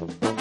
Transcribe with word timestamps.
Música 0.00 0.39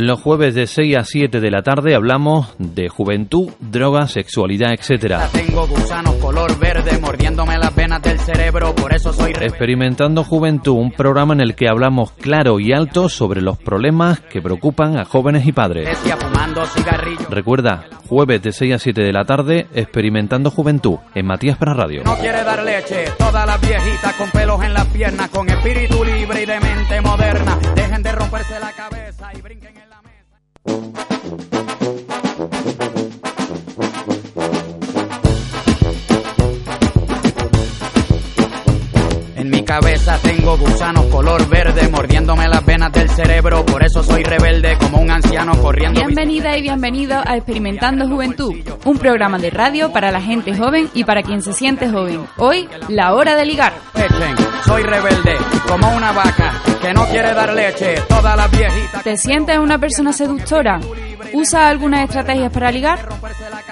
Los 0.00 0.22
jueves 0.22 0.54
de 0.54 0.66
6 0.66 0.96
a 0.96 1.04
7 1.04 1.40
de 1.40 1.50
la 1.50 1.60
tarde 1.60 1.94
hablamos 1.94 2.54
de 2.56 2.88
juventud, 2.88 3.50
drogas, 3.60 4.12
sexualidad, 4.12 4.72
etcétera. 4.72 5.28
Tengo 5.30 5.66
gusanos 5.66 6.14
color 6.14 6.58
verde 6.58 6.98
mordiéndome 6.98 7.58
las 7.58 7.74
venas 7.74 8.00
del 8.00 8.18
cerebro, 8.18 8.74
por 8.74 8.94
eso 8.94 9.12
soy 9.12 9.32
Experimentando 9.32 10.24
Juventud, 10.24 10.72
un 10.72 10.90
programa 10.90 11.34
en 11.34 11.42
el 11.42 11.54
que 11.54 11.68
hablamos 11.68 12.12
claro 12.12 12.58
y 12.60 12.72
alto 12.72 13.10
sobre 13.10 13.42
los 13.42 13.58
problemas 13.58 14.20
que 14.20 14.40
preocupan 14.40 14.96
a 14.96 15.04
jóvenes 15.04 15.46
y 15.46 15.52
padres. 15.52 15.86
Recuerda, 17.28 17.84
jueves 18.08 18.40
de 18.40 18.52
6 18.52 18.74
a 18.76 18.78
7 18.78 19.02
de 19.02 19.12
la 19.12 19.26
tarde, 19.26 19.66
Experimentando 19.74 20.50
Juventud, 20.50 20.96
en 21.14 21.26
Matías 21.26 21.58
para 21.58 21.74
Radio. 21.74 22.04
No 22.06 22.16
quiere 22.16 22.42
dar 22.42 22.62
leche, 22.64 23.04
todas 23.18 23.46
las 23.46 23.60
viejitas 23.60 24.14
con 24.14 24.30
pelos 24.30 24.64
en 24.64 24.72
las 24.72 24.86
piernas, 24.86 25.28
con 25.28 25.50
espíritu 25.50 26.02
libre 26.02 26.42
y 26.42 26.46
de 26.46 26.58
mente 26.58 27.02
moderna. 27.02 27.58
Dejen 27.74 28.02
de 28.02 28.12
romperse 28.12 28.58
la 28.58 28.72
cabeza 28.72 29.30
y 29.36 29.42
brinquen 29.42 29.89
en 30.70 31.09
en 39.40 39.48
mi 39.48 39.62
cabeza 39.62 40.18
tengo 40.22 40.58
gusanos 40.58 41.06
color 41.06 41.48
verde 41.48 41.88
mordiéndome 41.88 42.46
las 42.46 42.64
venas 42.64 42.92
del 42.92 43.08
cerebro, 43.08 43.64
por 43.64 43.82
eso 43.82 44.02
soy 44.02 44.22
rebelde 44.22 44.76
como 44.78 44.98
un 44.98 45.10
anciano 45.10 45.58
corriendo. 45.60 45.98
Bienvenida 45.98 46.56
y 46.58 46.62
bienvenido 46.62 47.22
a 47.26 47.36
Experimentando 47.36 48.06
Juventud, 48.06 48.54
un 48.84 48.98
programa 48.98 49.38
de 49.38 49.50
radio 49.50 49.92
para 49.92 50.10
la 50.10 50.20
gente 50.20 50.54
joven 50.54 50.90
y 50.92 51.04
para 51.04 51.22
quien 51.22 51.40
se 51.40 51.54
siente 51.54 51.88
joven. 51.88 52.26
Hoy, 52.36 52.68
la 52.88 53.14
hora 53.14 53.34
de 53.34 53.46
ligar. 53.46 53.72
soy 54.66 54.82
rebelde 54.82 55.36
como 55.66 55.90
una 55.96 56.12
vaca 56.12 56.52
que 56.82 56.92
no 56.92 57.06
quiere 57.06 57.32
dar 57.32 57.54
leche, 57.54 57.94
toda 58.08 58.36
la 58.36 58.46
viejita. 58.48 59.02
¿Te 59.02 59.16
sientes 59.16 59.58
una 59.58 59.78
persona 59.78 60.12
seductora? 60.12 60.80
¿Usa 61.32 61.68
algunas 61.68 62.02
estrategias 62.04 62.52
para 62.52 62.70
ligar? 62.70 63.08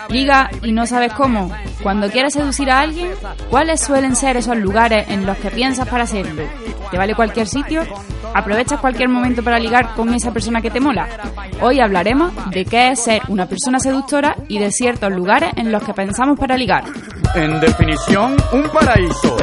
¿Liga 0.09 0.51
y 0.63 0.73
no 0.73 0.87
sabes 0.87 1.13
cómo? 1.13 1.51
Cuando 1.83 2.11
quieres 2.11 2.33
seducir 2.35 2.71
a 2.71 2.81
alguien, 2.81 3.11
¿cuáles 3.51 3.81
suelen 3.81 4.17
ser 4.17 4.37
esos 4.37 4.57
lugares 4.57 5.09
en 5.09 5.27
los 5.27 5.37
que 5.39 5.51
piensas 5.51 5.89
para 5.89 6.05
hacerlo? 6.05 6.43
¿Te 6.91 6.97
vale 6.97 7.15
cualquier 7.15 7.47
sitio? 7.47 7.83
¿Aprovechas 8.35 8.81
cualquier 8.81 9.09
momento 9.09 9.43
para 9.43 9.59
ligar 9.59 9.95
con 9.95 10.13
esa 10.15 10.33
persona 10.33 10.61
que 10.61 10.71
te 10.71 10.81
mola? 10.81 11.09
Hoy 11.61 11.81
hablaremos 11.81 12.33
de 12.51 12.65
qué 12.65 12.91
es 12.91 13.01
ser 13.01 13.23
una 13.29 13.47
persona 13.47 13.79
seductora 13.81 14.37
y 14.49 14.59
de 14.59 14.71
ciertos 14.71 15.13
lugares 15.13 15.53
en 15.57 15.73
los 15.73 15.83
que 15.83 15.93
pensamos 15.93 16.39
para 16.39 16.57
ligar. 16.57 16.85
En 17.35 17.61
definición, 17.61 18.37
un 18.53 18.63
paraíso. 18.71 19.37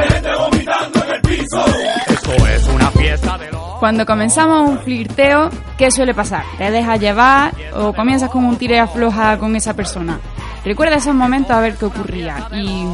Eso 2.08 2.48
es 2.48 2.68
una 2.68 2.92
fiesta 2.92 3.38
de 3.38 3.52
Cuando 3.80 4.06
comenzamos 4.06 4.70
un 4.70 4.80
flirteo, 4.80 5.50
¿qué 5.78 5.92
suele 5.92 6.14
pasar? 6.14 6.44
¿Te 6.58 6.72
dejas 6.72 7.00
llevar 7.00 7.54
o 7.74 7.94
comienzas 7.94 8.30
con 8.30 8.46
un 8.46 8.58
tire 8.58 8.80
afloja 8.80 9.38
con 9.38 9.56
esa 9.56 9.74
persona? 9.74 10.20
Recuerda 10.64 10.96
esos 10.96 11.14
momentos 11.14 11.52
a 11.52 11.62
ver 11.62 11.76
qué 11.76 11.86
ocurría. 11.86 12.48
Y 12.54 12.86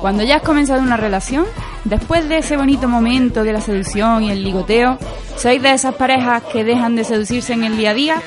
cuando 0.00 0.22
ya 0.22 0.36
has 0.36 0.42
comenzado 0.42 0.80
una 0.80 0.96
relación, 0.96 1.44
después 1.84 2.28
de 2.28 2.38
ese 2.38 2.56
bonito 2.56 2.88
momento 2.88 3.44
de 3.44 3.52
la 3.52 3.60
seducción 3.60 4.22
y 4.22 4.30
el 4.30 4.42
ligoteo, 4.42 4.98
¿sois 5.36 5.60
de 5.60 5.72
esas 5.72 5.94
parejas 5.94 6.42
que 6.44 6.64
dejan 6.64 6.96
de 6.96 7.04
seducirse 7.04 7.52
en 7.52 7.64
el 7.64 7.76
día 7.76 7.90
a 7.90 7.94
día? 7.94 8.22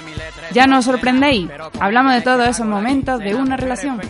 Ya 0.51 0.67
no 0.67 0.79
os 0.79 0.85
sorprendéis, 0.85 1.49
hablamos 1.79 2.13
de 2.13 2.21
todos 2.21 2.47
esos 2.47 2.67
momentos 2.67 3.19
de 3.19 3.35
una 3.35 3.57
relación. 3.57 4.01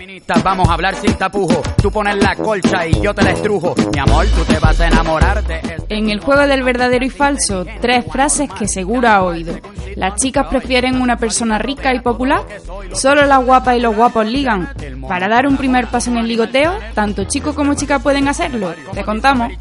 Vamos 0.44 0.69
a 0.69 0.73
hablar 0.73 0.95
sin 0.95 1.14
tapujo, 1.16 1.61
tú 1.81 1.91
pones 1.91 2.16
la 2.17 2.36
colcha 2.36 2.88
y 2.88 3.02
yo 3.02 3.14
te 3.14 3.22
la 3.22 3.31
estrujo. 3.31 3.75
Mi 3.94 4.00
amor, 4.00 4.25
tú 4.28 4.44
te 4.45 4.59
vas 4.59 4.80
a 4.80 4.88
enamorar 4.88 5.44
de 5.44 5.61
En 5.89 6.09
el 6.09 6.19
juego 6.19 6.47
del 6.47 6.63
verdadero 6.63 7.05
y 7.05 7.09
falso, 7.09 7.66
tres 7.81 8.05
frases 8.09 8.50
que 8.52 8.67
seguro 8.67 9.08
ha 9.08 9.23
oído. 9.23 9.55
Las 9.95 10.16
chicas 10.16 10.47
prefieren 10.47 11.02
una 11.02 11.17
persona 11.17 11.58
rica 11.58 11.94
y 11.94 12.00
popular, 12.00 12.44
solo 12.94 13.25
las 13.25 13.44
guapas 13.44 13.78
y 13.78 13.81
los 13.81 13.96
guapos 13.96 14.25
ligan. 14.25 14.69
Para 15.07 15.28
dar 15.28 15.46
un 15.47 15.57
primer 15.57 15.88
paso 15.88 16.12
en 16.12 16.18
el 16.18 16.28
ligoteo, 16.28 16.73
tanto 16.94 17.25
chico 17.25 17.53
como 17.53 17.73
chica 17.73 18.00
pueden 18.00 18.28
hacerlo. 18.28 18.73
Te 18.94 19.03
contamos. 19.03 19.51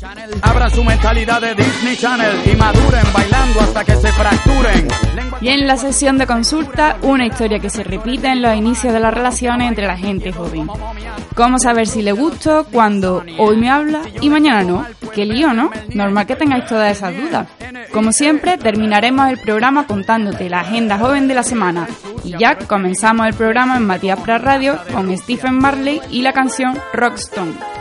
Abra 0.43 0.71
su 0.71 0.85
mentalidad 0.85 1.41
de 1.41 1.55
Disney 1.55 1.97
Channel 1.97 2.41
y 2.45 2.57
maduren 2.57 3.05
bailando 3.13 3.61
hasta 3.61 3.85
que 3.85 3.97
se 3.97 4.13
fracturen. 4.13 4.89
Y 5.41 5.49
en 5.49 5.67
la 5.67 5.77
sesión 5.77 6.19
de 6.19 6.27
consulta, 6.27 6.99
una 7.03 7.27
historia 7.27 7.59
que 7.59 7.71
se 7.71 7.83
repite 7.83 8.29
en 8.29 8.43
los 8.43 8.55
inicios 8.55 8.93
de 8.93 9.01
las 9.01 9.13
relaciones 9.13 9.69
entre 9.69 9.87
la 9.87 9.97
gente 9.97 10.33
joven. 10.33 10.50
¿Cómo 11.35 11.59
saber 11.59 11.87
si 11.87 12.03
le 12.03 12.13
gusto 12.13 12.67
cuando 12.71 13.25
hoy 13.39 13.57
me 13.57 13.71
habla 13.71 14.03
y 14.21 14.29
mañana 14.29 14.63
no? 14.63 14.87
Qué 15.15 15.25
lío, 15.25 15.53
¿no? 15.53 15.71
Normal 15.95 16.27
que 16.27 16.37
tengáis 16.37 16.67
todas 16.67 16.97
esas 16.97 17.17
dudas. 17.17 17.49
Como 17.93 18.13
siempre, 18.13 18.59
terminaremos 18.59 19.29
el 19.29 19.39
programa 19.39 19.87
contándote 19.87 20.49
la 20.49 20.61
agenda 20.61 20.99
joven 20.99 21.29
de 21.29 21.35
la 21.35 21.43
semana. 21.43 21.89
Y 22.25 22.37
ya 22.39 22.57
comenzamos 22.57 23.27
el 23.27 23.35
programa 23.35 23.77
en 23.77 23.87
Matías 23.87 24.21
Pra 24.21 24.39
Radio 24.39 24.79
con 24.93 25.17
Stephen 25.17 25.59
Marley 25.59 26.01
y 26.11 26.23
la 26.23 26.33
canción 26.33 26.79
Rockstone. 26.93 27.80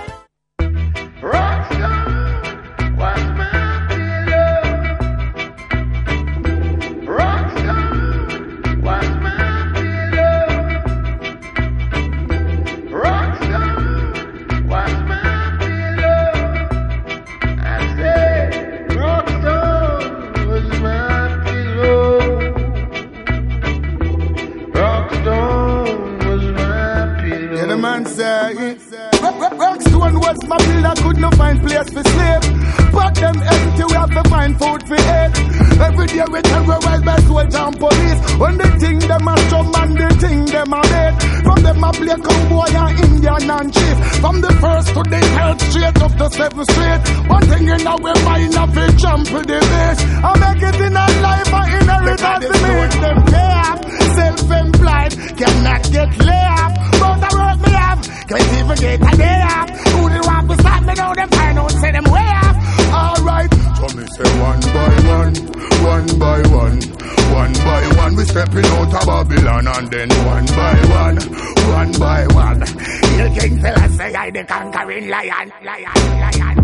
like 74.19 74.33
the 74.33 74.43
conquering 74.43 75.07
lion, 75.07 75.51
lion, 75.63 75.99
lion. 76.23 76.55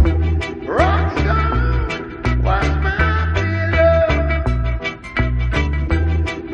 Rockstar 0.75 1.47
was 2.43 2.69
my 2.85 3.01
pillow. 3.35 3.99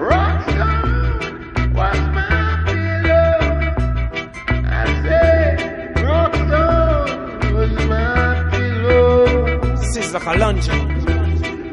Rockstar 0.09 0.77
was 1.79 2.01
my 2.17 2.33
pillow. 2.67 3.33
I 4.79 4.85
said, 5.03 5.57
Rockstar 6.05 6.99
was 7.55 7.73
my 7.91 8.13
pillow. 8.51 9.75
Sister 9.93 10.19
Kalonji. 10.25 10.77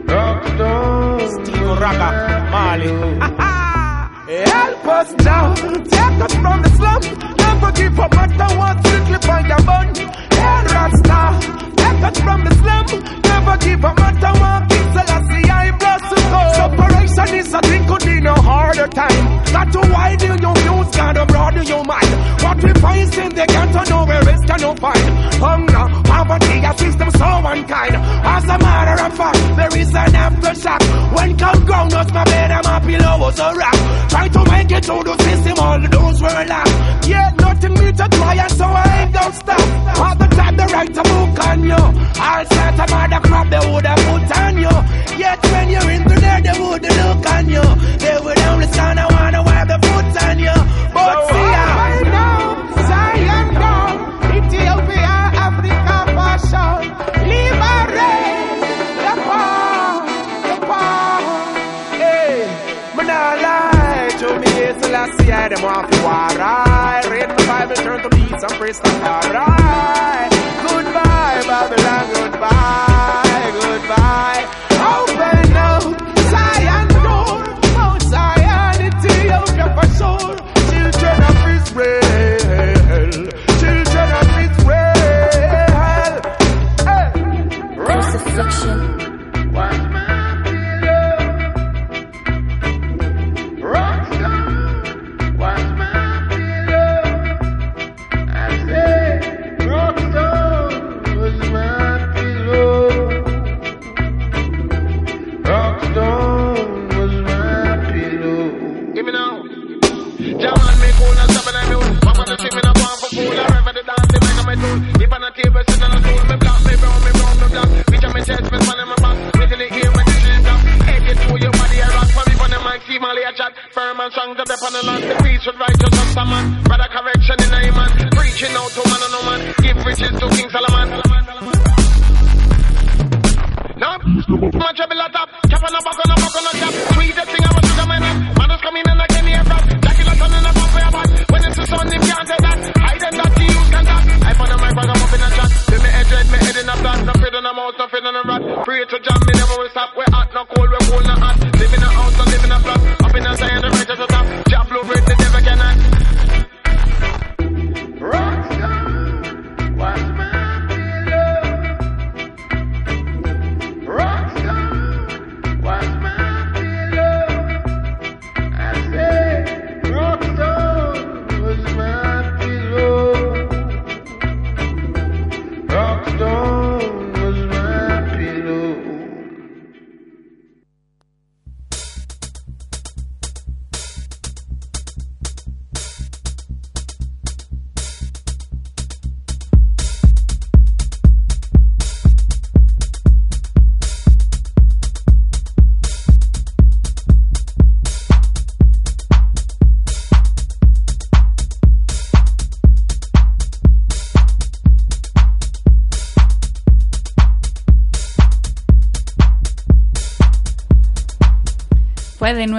Rockstar. 0.07 1.21
Steve 1.35 1.73
Raga. 1.83 2.11
Mali. 2.53 2.93
Help 4.53 4.87
us 4.87 5.11
now. 5.27 5.55
Take 5.55 6.21
us 6.25 6.35
from 6.35 6.63
the 6.63 6.71
slum 6.79 7.28
never 7.69 7.91
give 7.91 8.01
up, 8.01 8.15
matter 8.15 8.59
what 8.59 8.85
clip 8.85 9.29
on 9.29 9.47
your 9.47 9.63
bun. 9.63 9.95
hell 9.95 10.65
rasta, 10.65 11.21
left 11.77 12.17
from 12.19 12.45
the 12.45 12.55
slum. 12.55 12.87
Never 13.23 13.57
give 13.59 13.85
up, 13.85 13.97
matter 13.97 14.41
what 14.41 14.69
things 14.69 14.97
are 14.97 15.07
lastly, 15.07 15.51
I 15.51 15.71
bless 15.79 15.99
Separation 16.57 17.35
is 17.39 17.55
a 17.55 17.61
thing, 17.61 17.87
could 17.87 18.05
be 18.05 18.21
no 18.21 18.35
harder 18.35 18.89
time. 18.89 19.45
Got 19.53 19.73
to 19.73 19.81
widen 19.93 20.39
your 20.41 20.55
views, 20.55 20.97
gotta 20.97 21.27
broaden 21.27 21.67
your 21.67 21.85
mind. 21.85 22.43
What 22.43 22.63
we 22.63 22.73
find 22.81 23.15
in 23.15 23.35
the 23.35 23.47
can't 23.47 23.91
know 23.91 24.05
where 24.07 24.29
else 24.29 24.45
can 24.47 24.61
you 24.61 24.75
find. 24.77 25.05
Hunger, 25.43 26.08
poverty, 26.29 26.59
a 26.61 26.73
system 26.79 27.11
so 27.11 27.29
unkind. 27.53 27.97
As 27.97 28.45
a 28.45 28.59
matter 28.59 29.05
of 29.05 29.17
fact, 29.17 29.39
there 29.57 29.75
is 29.81 29.89
an 29.95 30.13
aftershock. 30.13 30.83
When 31.15 31.37
come 31.37 31.65
ground 31.65 31.93
knows 31.93 32.13
my 32.13 32.25
bed 32.25 32.51
and 32.51 32.65
my 32.65 32.81
pillow 32.81 33.19
was 33.19 33.39
a 33.39 33.55
rock. 33.55 33.79
Trying 34.11 34.33
to 34.33 34.43
make 34.51 34.71
it 34.71 34.85
through 34.85 35.05
the 35.05 35.17
system, 35.19 35.59
all 35.59 35.81
the 35.81 35.89
doors 35.89 36.21
were 36.21 36.45
locked. 36.53 37.09
Yeah, 37.09 37.33
nothing 37.41 37.75
me 37.75 37.93
to 37.93 38.07
try, 38.17 38.35
and 38.35 38.53
so 38.53 38.65
I 38.65 38.85
ain't 39.01 39.13
gonna 39.15 39.35
stop. 39.35 39.99
All 39.99 40.17
the 40.17 40.29
time 40.37 40.57
they 40.57 40.67
write 40.73 40.97
a 40.97 41.03
book 41.03 41.47
on 41.49 41.65
you. 41.65 41.83
All 42.29 42.45
sorts 42.53 42.81
of 42.83 42.89
mother 42.93 43.21
crap 43.27 43.47
they 43.53 43.63
would 43.73 43.87
have 43.87 44.01
put 44.07 44.37
on 44.39 44.55
you. 44.65 44.75
Yet 45.19 45.39
when 45.53 45.67
you're 45.71 45.91
in 45.97 46.03
the 46.05 46.17
there, 46.25 46.41
they 46.47 46.57
would 46.61 46.83
look 46.83 47.27
on 47.35 47.49
you. 47.49 47.67
They 48.05 48.19
would 48.25 48.41
only 48.51 48.67
stand 48.67 48.99
and 49.01 49.11
wanna 49.15 49.43
wipe 49.43 49.69
the 49.69 49.79
foot 49.87 50.23
on 50.25 50.39
you. 50.39 50.59
But 50.95 51.17
see, 51.29 51.49
I 51.65 51.98
them 65.51 65.63
want 65.63 65.91
to 65.91 65.99
war, 66.03 66.13
right? 66.13 67.03
Read 67.11 67.31
the 67.31 67.45
Bible, 67.47 67.75
turn 67.77 68.03
to 68.03 68.11
peace 68.11 68.43
and 68.43 68.53
praise 68.53 68.81
the 68.81 68.89
Lord, 69.05 69.35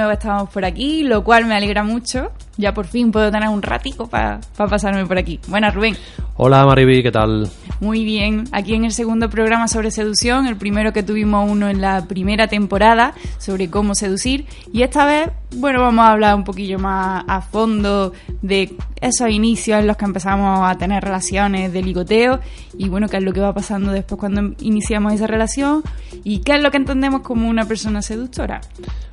De 0.09 0.15
nuevo 0.15 0.21
estamos 0.21 0.49
por 0.49 0.65
aquí, 0.65 1.03
lo 1.03 1.23
cual 1.23 1.45
me 1.45 1.53
alegra 1.53 1.83
mucho. 1.83 2.31
Ya 2.57 2.73
por 2.73 2.87
fin 2.87 3.11
puedo 3.11 3.29
tener 3.29 3.47
un 3.47 3.61
ratico 3.61 4.07
para 4.07 4.39
pasarme 4.55 5.05
por 5.05 5.19
aquí. 5.19 5.39
Buenas, 5.47 5.75
Rubén. 5.75 5.95
Hola 6.35 6.65
Mariby, 6.65 7.03
¿qué 7.03 7.11
tal? 7.11 7.47
Muy 7.79 8.03
bien, 8.03 8.45
aquí 8.51 8.73
en 8.73 8.85
el 8.85 8.91
segundo 8.91 9.29
programa 9.29 9.67
sobre 9.67 9.91
seducción, 9.91 10.47
el 10.47 10.55
primero 10.55 10.93
que 10.93 11.03
tuvimos 11.03 11.47
uno 11.47 11.69
en 11.69 11.79
la 11.79 12.07
primera 12.07 12.47
temporada 12.47 13.13
sobre 13.37 13.69
cómo 13.69 13.93
seducir 13.93 14.47
y 14.73 14.81
esta 14.81 15.05
vez, 15.05 15.29
bueno, 15.55 15.81
vamos 15.81 16.05
a 16.05 16.11
hablar 16.11 16.35
un 16.35 16.43
poquillo 16.43 16.77
más 16.79 17.23
a 17.27 17.41
fondo 17.41 18.13
de 18.41 18.73
esos 19.01 19.29
inicios 19.29 19.79
en 19.79 19.87
los 19.87 19.97
que 19.97 20.05
empezamos 20.05 20.61
a 20.69 20.77
tener 20.77 21.03
relaciones 21.03 21.73
de 21.73 21.81
ligoteo 21.81 22.39
y 22.77 22.87
bueno, 22.89 23.07
qué 23.07 23.17
es 23.17 23.23
lo 23.23 23.33
que 23.33 23.39
va 23.39 23.53
pasando 23.53 23.91
después 23.91 24.19
cuando 24.19 24.53
iniciamos 24.59 25.13
esa 25.13 25.27
relación 25.27 25.81
y 26.23 26.39
qué 26.39 26.55
es 26.55 26.61
lo 26.61 26.69
que 26.71 26.77
entendemos 26.77 27.21
como 27.21 27.49
una 27.49 27.65
persona 27.65 28.01
seductora. 28.01 28.61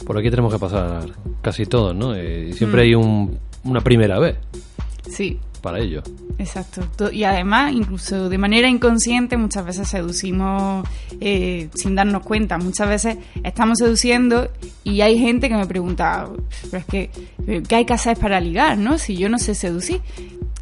Por 0.06 0.18
aquí 0.18 0.28
tenemos 0.30 0.52
que 0.52 0.58
pasar 0.58 1.06
casi 1.42 1.64
todos, 1.66 1.94
¿no? 1.94 2.14
Eh, 2.14 2.52
siempre 2.52 2.82
Mm. 2.82 2.84
hay 2.84 2.94
un- 2.94 3.38
una 3.64 3.80
primera 3.80 4.18
vez 4.18 4.36
Sí, 5.08 5.38
para 5.58 5.78
ello. 5.80 6.02
Exacto. 6.38 6.82
To- 6.96 7.10
Y 7.12 7.24
además, 7.24 7.72
incluso 7.72 8.28
de 8.28 8.38
manera 8.38 8.68
inconsciente, 8.68 9.36
muchas 9.36 9.64
veces 9.64 9.88
seducimos 9.88 10.86
eh, 11.20 11.68
sin 11.74 11.94
darnos 11.94 12.22
cuenta. 12.22 12.58
Muchas 12.58 12.88
veces 12.88 13.16
estamos 13.42 13.78
seduciendo 13.78 14.50
y 14.84 15.00
hay 15.00 15.18
gente 15.18 15.48
que 15.48 15.56
me 15.56 15.66
pregunta, 15.66 16.28
pero 16.70 16.78
es 16.78 16.84
que, 16.86 17.10
eh, 17.46 17.62
¿qué 17.68 17.76
hay 17.76 17.84
que 17.84 17.94
hacer 17.94 18.16
para 18.18 18.40
ligar, 18.40 18.76
no? 18.78 18.98
Si 18.98 19.16
yo 19.16 19.28
no 19.28 19.38
sé 19.38 19.54
seducir. 19.54 20.00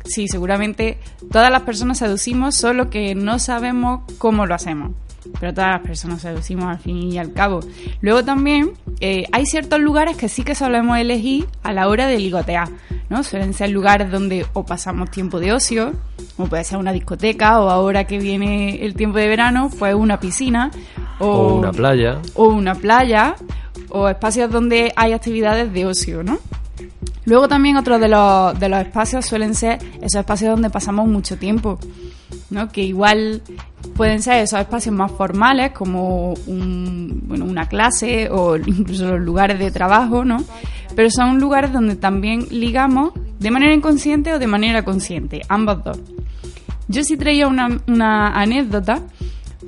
Sí, 0.04 0.28
seguramente 0.28 0.98
todas 1.32 1.50
las 1.50 1.62
personas 1.62 1.96
seducimos, 1.98 2.54
solo 2.54 2.90
que 2.90 3.14
no 3.14 3.38
sabemos 3.38 4.02
cómo 4.18 4.44
lo 4.44 4.54
hacemos. 4.54 4.92
Pero 5.40 5.54
todas 5.54 5.72
las 5.72 5.82
personas 5.82 6.20
seducimos 6.22 6.66
al 6.66 6.78
fin 6.78 7.12
y 7.12 7.18
al 7.18 7.32
cabo. 7.32 7.60
Luego 8.00 8.24
también 8.24 8.72
eh, 9.00 9.24
hay 9.32 9.46
ciertos 9.46 9.80
lugares 9.80 10.16
que 10.16 10.28
sí 10.28 10.44
que 10.44 10.54
solemos 10.54 10.98
elegir 10.98 11.46
a 11.62 11.72
la 11.72 11.88
hora 11.88 12.06
de 12.06 12.18
ligotear, 12.18 12.68
¿no? 13.08 13.22
Suelen 13.22 13.54
ser 13.54 13.70
lugares 13.70 14.10
donde 14.10 14.46
o 14.52 14.64
pasamos 14.64 15.10
tiempo 15.10 15.40
de 15.40 15.52
ocio, 15.52 15.92
como 16.36 16.48
puede 16.48 16.64
ser 16.64 16.78
una 16.78 16.92
discoteca, 16.92 17.60
o 17.60 17.70
ahora 17.70 18.04
que 18.06 18.18
viene 18.18 18.84
el 18.84 18.94
tiempo 18.94 19.18
de 19.18 19.28
verano, 19.28 19.70
pues 19.78 19.94
una 19.94 20.20
piscina, 20.20 20.70
o, 21.18 21.26
O 21.26 21.58
una 21.58 21.72
playa. 21.72 22.18
o 22.34 22.44
una 22.48 22.74
playa, 22.74 23.34
o 23.88 24.08
espacios 24.08 24.50
donde 24.50 24.92
hay 24.96 25.12
actividades 25.12 25.72
de 25.72 25.86
ocio, 25.86 26.22
¿no? 26.22 26.38
Luego 27.24 27.48
también 27.48 27.76
otro 27.76 27.98
de 27.98 28.08
los, 28.08 28.58
de 28.60 28.68
los 28.68 28.80
espacios 28.80 29.24
suelen 29.24 29.54
ser 29.54 29.78
esos 30.02 30.16
espacios 30.20 30.50
donde 30.50 30.68
pasamos 30.68 31.08
mucho 31.08 31.38
tiempo, 31.38 31.78
¿no? 32.50 32.68
Que 32.68 32.82
igual 32.82 33.42
pueden 33.96 34.22
ser 34.22 34.42
esos 34.42 34.60
espacios 34.60 34.94
más 34.94 35.10
formales 35.12 35.72
como 35.72 36.34
un- 36.46 37.22
bueno, 37.26 37.44
una 37.44 37.66
clase 37.66 38.28
o 38.30 38.56
incluso 38.56 39.06
los 39.16 39.20
lugares 39.20 39.58
de 39.58 39.70
trabajo, 39.70 40.24
¿no? 40.24 40.42
Pero 40.94 41.10
son 41.10 41.38
lugares 41.40 41.72
donde 41.72 41.96
también 41.96 42.46
ligamos 42.50 43.12
de 43.38 43.50
manera 43.50 43.74
inconsciente 43.74 44.32
o 44.32 44.38
de 44.38 44.46
manera 44.46 44.84
consciente, 44.84 45.42
ambas 45.48 45.82
dos. 45.84 46.00
Yo 46.88 47.02
sí 47.02 47.16
traía 47.16 47.48
una, 47.48 47.80
una 47.88 48.28
anécdota 48.40 49.00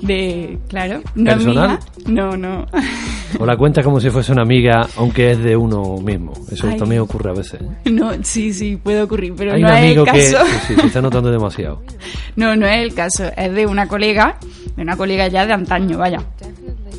de, 0.01 0.57
claro, 0.67 1.01
no 1.15 1.25
¿Personal? 1.31 1.69
mía, 1.69 1.79
no, 2.07 2.37
no. 2.37 2.65
O 3.39 3.45
la 3.45 3.57
cuenta 3.57 3.81
como 3.83 3.99
si 3.99 4.09
fuese 4.09 4.31
una 4.31 4.43
amiga, 4.43 4.87
aunque 4.97 5.31
es 5.31 5.39
de 5.43 5.55
uno 5.57 5.97
mismo. 5.97 6.33
Eso 6.51 6.67
Ay. 6.69 6.77
también 6.77 7.01
ocurre 7.01 7.31
a 7.31 7.33
veces. 7.33 7.59
No, 7.85 8.11
sí, 8.23 8.53
sí, 8.53 8.75
puede 8.77 9.01
ocurrir, 9.01 9.33
pero 9.35 9.53
Hay 9.53 9.61
no 9.61 9.67
un 9.69 9.73
es 9.73 9.79
amigo 9.83 10.05
el 10.05 10.11
que 10.11 10.31
caso. 10.31 10.45
sí, 10.45 10.73
sí, 10.75 10.75
se 10.81 10.87
está 10.87 11.01
notando 11.01 11.31
demasiado. 11.31 11.81
No, 12.35 12.55
no 12.55 12.67
es 12.67 12.83
el 12.83 12.93
caso. 12.93 13.23
Es 13.35 13.51
de 13.55 13.65
una 13.65 13.87
colega, 13.87 14.37
de 14.75 14.83
una 14.83 14.95
colega 14.95 15.27
ya 15.27 15.47
de 15.47 15.53
antaño, 15.53 15.97
vaya. 15.97 16.19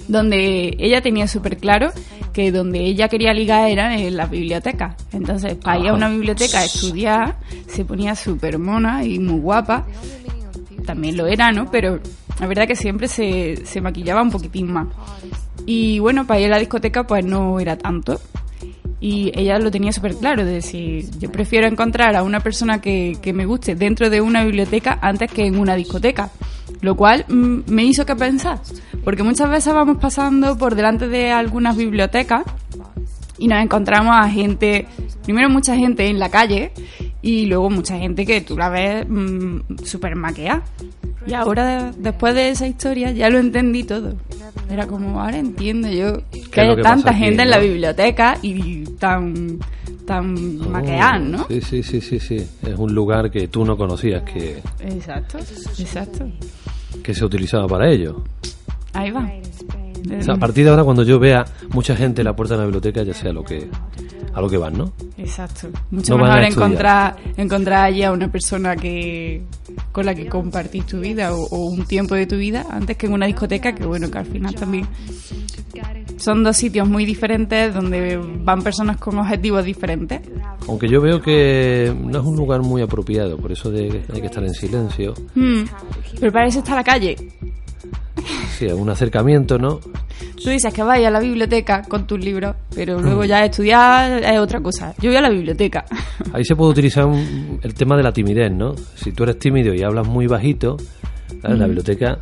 Donde 0.09 0.75
ella 0.81 1.01
tenía 1.01 1.29
súper 1.29 1.59
claro 1.59 1.91
que 2.33 2.51
donde 2.51 2.81
ella 2.81 3.09
quería 3.09 3.33
ligar 3.33 3.69
era 3.71 3.97
en 3.97 4.17
la 4.17 4.27
biblioteca. 4.27 4.97
Entonces, 5.13 5.55
para 5.55 5.79
ir 5.79 5.89
a 5.89 5.95
una 5.95 6.09
biblioteca 6.09 6.59
a 6.59 6.65
estudiar, 6.65 7.37
se 7.69 7.85
ponía 7.85 8.17
súper 8.17 8.59
mona 8.59 9.05
y 9.05 9.21
muy 9.21 9.39
guapa. 9.41 9.87
También 10.87 11.17
lo 11.17 11.27
era, 11.29 11.53
¿no? 11.53 11.71
Pero 11.71 12.01
la 12.41 12.47
verdad 12.47 12.67
que 12.67 12.77
siempre 12.77 13.09
se, 13.09 13.65
se 13.65 13.81
maquillaba 13.81 14.23
un 14.23 14.31
poquitín 14.31 14.73
más. 14.73 14.87
Y 15.67 15.99
bueno, 15.99 16.27
para 16.27 16.41
ir 16.41 16.47
a 16.47 16.51
la 16.51 16.59
discoteca, 16.59 17.07
pues 17.07 17.25
no 17.25 17.61
era 17.61 17.77
tanto. 17.77 18.21
Y 19.01 19.31
ella 19.35 19.59
lo 19.59 19.71
tenía 19.71 19.93
súper 19.93 20.17
claro, 20.17 20.45
de 20.45 20.53
decir, 20.53 21.09
yo 21.19 21.31
prefiero 21.31 21.67
encontrar 21.67 22.17
a 22.17 22.23
una 22.23 22.41
persona 22.41 22.81
que, 22.81 23.17
que 23.23 23.33
me 23.33 23.47
guste 23.47 23.77
dentro 23.77 24.11
de 24.11 24.21
una 24.21 24.45
biblioteca 24.45 24.99
antes 25.01 25.31
que 25.31 25.47
en 25.47 25.59
una 25.59 25.77
discoteca. 25.77 26.31
Lo 26.81 26.97
cual 26.97 27.25
mm, 27.29 27.73
me 27.73 27.85
hizo 27.85 28.07
que 28.07 28.15
pensar, 28.15 28.61
porque 29.05 29.23
muchas 29.23 29.51
veces 29.51 29.75
vamos 29.75 29.99
pasando 29.99 30.57
por 30.59 30.75
delante 30.75 31.09
de 31.09 31.33
algunas 31.33 31.77
bibliotecas 31.77 32.45
y 33.39 33.49
nos 33.49 33.63
encontramos 33.63 34.15
a 34.17 34.29
gente 34.29 34.87
primero 35.25 35.49
mucha 35.49 35.77
gente 35.77 36.07
en 36.09 36.19
la 36.19 36.31
calle 36.31 36.73
y 37.23 37.47
luego 37.47 37.71
mucha 37.71 37.99
gente 37.99 38.25
que 38.25 38.41
tú 38.41 38.57
la 38.57 38.69
ves 38.69 39.07
mm, 39.09 39.85
súper 39.85 40.17
maqueada. 40.17 40.63
Y 41.27 41.35
ahora, 41.35 41.93
después 41.97 42.35
de 42.35 42.49
esa 42.49 42.67
historia, 42.67 43.11
ya 43.13 43.29
lo 43.29 43.39
entendí 43.39 43.85
todo. 43.85 44.15
Era 44.71 44.87
como, 44.87 45.21
ahora 45.21 45.37
entiendo 45.37 45.89
yo 45.89 46.23
que 46.31 46.51
¿Qué 46.51 46.61
es 46.63 46.67
lo 46.69 46.77
hay 46.77 46.83
tanta 46.83 47.11
aquí, 47.11 47.19
gente 47.19 47.43
en 47.43 47.51
la 47.51 47.59
biblioteca 47.59 48.39
y 48.41 48.85
tan, 48.99 49.59
tan 50.07 50.59
maqueada, 50.71 51.19
¿no? 51.19 51.47
Sí, 51.49 51.61
sí, 51.61 51.83
sí, 51.83 52.01
sí, 52.01 52.19
sí. 52.19 52.37
Es 52.37 52.79
un 52.79 52.95
lugar 52.95 53.31
que 53.31 53.49
tú 53.49 53.65
no 53.65 53.77
conocías 53.77 54.23
que, 54.23 54.63
Exacto, 54.81 55.39
exacto. 55.39 56.31
que 57.03 57.15
se 57.15 57.25
utilizaba 57.25 57.67
para 57.67 57.91
ello. 57.91 58.25
Ahí 58.95 59.11
va. 59.11 59.31
O 60.19 60.23
sea, 60.23 60.35
a 60.35 60.39
partir 60.39 60.65
de 60.65 60.71
ahora, 60.71 60.85
cuando 60.85 61.03
yo 61.03 61.19
vea 61.19 61.45
mucha 61.71 61.97
gente 61.97 62.23
en 62.23 62.27
la 62.27 62.37
puerta 62.37 62.55
de 62.55 62.61
la 62.61 62.65
biblioteca, 62.65 63.03
ya 63.03 63.15
sea 63.15 63.33
lo 63.33 63.43
que 63.43 63.69
a 64.33 64.41
lo 64.41 64.49
que 64.49 64.57
van, 64.57 64.79
¿no? 64.79 64.93
Exacto. 65.17 65.69
Mucho 65.91 66.17
No 66.17 66.25
mejor 66.25 66.45
encontrar, 66.45 67.17
encontrar 67.37 67.87
allí 67.87 68.03
a 68.05 68.13
una 68.13 68.31
persona 68.31 68.77
que 68.77 69.43
con 69.91 70.07
la 70.07 70.15
que 70.15 70.27
compartís 70.27 70.87
tu 70.87 71.01
vida 71.01 71.35
o, 71.35 71.45
o 71.45 71.71
un 71.71 71.85
tiempo 71.87 72.15
de 72.15 72.27
tu 72.27 72.37
vida 72.37 72.67
antes 72.71 72.97
que 72.97 73.07
en 73.07 73.15
una 73.15 73.27
discoteca, 73.27 73.75
que 73.75 73.85
bueno, 73.85 74.11
que 74.11 74.19
al 74.19 74.27
final 74.27 74.55
también 74.55 74.87
son 76.19 76.43
dos 76.43 76.57
sitios 76.57 76.89
muy 76.89 77.05
diferentes 77.05 77.73
donde 77.73 78.17
van 78.17 78.63
personas 78.63 78.97
con 78.99 79.19
objetivos 79.19 79.65
diferentes. 79.65 80.21
Aunque 80.69 80.89
yo 80.89 81.01
veo 81.01 81.21
que 81.21 81.95
no 81.99 82.19
es 82.19 82.25
un 82.25 82.37
lugar 82.37 82.63
muy 82.63 82.83
apropiado, 82.83 83.39
por 83.39 83.53
eso 83.53 83.71
de 83.71 84.03
hay 84.13 84.21
que 84.21 84.27
estar 84.27 84.45
en 84.45 84.55
silencio. 84.55 85.15
Hmm. 85.35 85.63
Pero 86.19 86.33
para 86.33 86.47
eso 86.47 86.59
está 86.59 86.75
la 86.75 86.85
calle. 86.85 87.17
Sí, 88.59 88.67
un 88.67 88.89
acercamiento, 88.91 89.59
¿no? 89.59 89.79
Tú 90.43 90.51
dices 90.51 90.73
que 90.73 90.83
vayas 90.83 91.09
a 91.09 91.11
la 91.11 91.21
biblioteca 91.21 91.83
con 91.83 92.07
tus 92.07 92.19
libros, 92.23 92.55
pero 92.75 93.01
luego 93.01 93.23
Mm. 93.23 93.27
ya 93.27 93.45
estudiar 93.45 94.23
es 94.23 94.39
otra 94.39 94.61
cosa. 94.61 94.95
Yo 95.01 95.11
voy 95.11 95.17
a 95.17 95.21
la 95.21 95.31
biblioteca. 95.31 95.85
Ahí 96.33 96.45
se 96.45 96.55
puede 96.57 96.71
utilizar 96.73 97.05
un- 97.07 97.59
el 97.63 97.75
tema 97.75 97.97
de 97.97 98.03
la 98.03 98.13
timidez, 98.13 98.53
¿no? 98.53 98.75
Si 98.97 99.13
tú 99.13 99.23
eres 99.25 99.39
tímido 99.39 99.75
y 99.75 99.83
hablas 99.83 100.07
muy 100.07 100.27
bajito, 100.27 100.77
en 101.43 101.59
la 101.59 101.67
biblioteca 101.67 102.19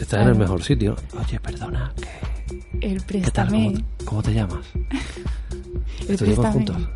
estás 0.00 0.22
en 0.22 0.28
el 0.28 0.34
mejor 0.36 0.62
sitio. 0.62 0.96
Oye, 1.18 1.38
perdona, 1.40 1.92
¿qué, 2.00 2.86
El 2.86 3.04
qué 3.04 3.20
tal? 3.30 3.48
¿Cómo, 4.04 4.22
te 4.22 4.32
llamas? 4.34 4.64
El. 6.08 6.18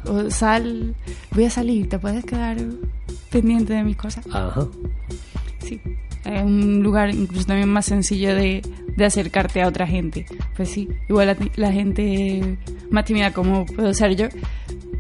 O 0.07 0.31
sal, 0.31 0.95
voy 1.33 1.45
a 1.45 1.51
salir, 1.51 1.89
¿te 1.89 1.99
puedes 1.99 2.25
quedar 2.25 2.57
pendiente 3.31 3.73
de 3.73 3.83
mis 3.85 3.97
cosas? 3.97 4.25
Ajá. 4.33 4.67
Sí. 5.61 5.81
Es 6.25 6.43
un 6.43 6.83
lugar 6.83 7.11
incluso 7.11 7.47
también 7.47 7.69
más 7.69 7.87
sencillo 7.87 8.35
de, 8.35 8.63
de 8.97 9.05
acercarte 9.05 9.63
a 9.63 9.69
otra 9.69 9.87
gente. 9.87 10.27
Pues 10.57 10.69
sí, 10.71 10.89
igual 11.09 11.29
la, 11.29 11.37
la 11.57 11.73
gente 11.73 12.57
más 12.91 13.05
tímida 13.05 13.33
como 13.33 13.65
puedo 13.67 13.93
ser 13.95 14.17
yo, 14.17 14.27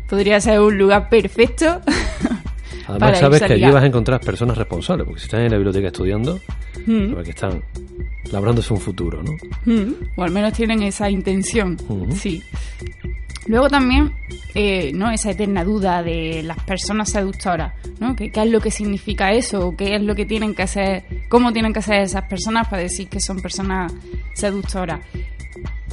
podría 0.08 0.40
ser 0.40 0.60
un 0.60 0.78
lugar 0.78 1.08
perfecto. 1.08 1.80
Además, 2.86 3.10
para 3.10 3.20
sabes 3.20 3.42
que 3.42 3.52
allí 3.52 3.70
vas 3.70 3.82
a 3.82 3.86
encontrar 3.86 4.20
personas 4.20 4.56
responsables, 4.56 5.06
porque 5.06 5.20
si 5.20 5.26
están 5.26 5.42
en 5.42 5.50
la 5.50 5.56
biblioteca 5.58 5.88
estudiando, 5.88 6.40
Mm, 6.86 7.10
sabes 7.10 7.24
que 7.24 7.30
están 7.30 7.62
labrándose 8.32 8.72
un 8.72 8.80
futuro, 8.80 9.22
¿no? 9.22 9.32
mm, 9.66 9.92
o 10.16 10.22
al 10.22 10.30
menos 10.30 10.52
tienen 10.54 10.82
esa 10.82 11.10
intención. 11.10 11.76
Sí. 12.14 12.42
Luego 13.48 13.68
también, 13.68 14.12
eh, 14.54 14.92
¿no? 14.94 15.10
Esa 15.10 15.30
eterna 15.32 15.64
duda 15.64 16.02
de 16.02 16.42
las 16.44 16.58
personas 16.64 17.08
seductoras, 17.10 17.72
¿no? 17.98 18.14
¿Qué, 18.14 18.30
¿Qué 18.30 18.42
es 18.42 18.50
lo 18.50 18.60
que 18.60 18.70
significa 18.70 19.32
eso? 19.32 19.74
¿Qué 19.76 19.96
es 19.96 20.02
lo 20.02 20.14
que 20.14 20.26
tienen 20.26 20.54
que 20.54 20.62
hacer? 20.62 21.04
¿Cómo 21.28 21.52
tienen 21.52 21.72
que 21.72 21.78
hacer 21.80 22.02
esas 22.02 22.24
personas 22.28 22.68
para 22.68 22.82
decir 22.82 23.08
que 23.08 23.20
son 23.20 23.40
personas 23.40 23.92
seductoras? 24.34 25.00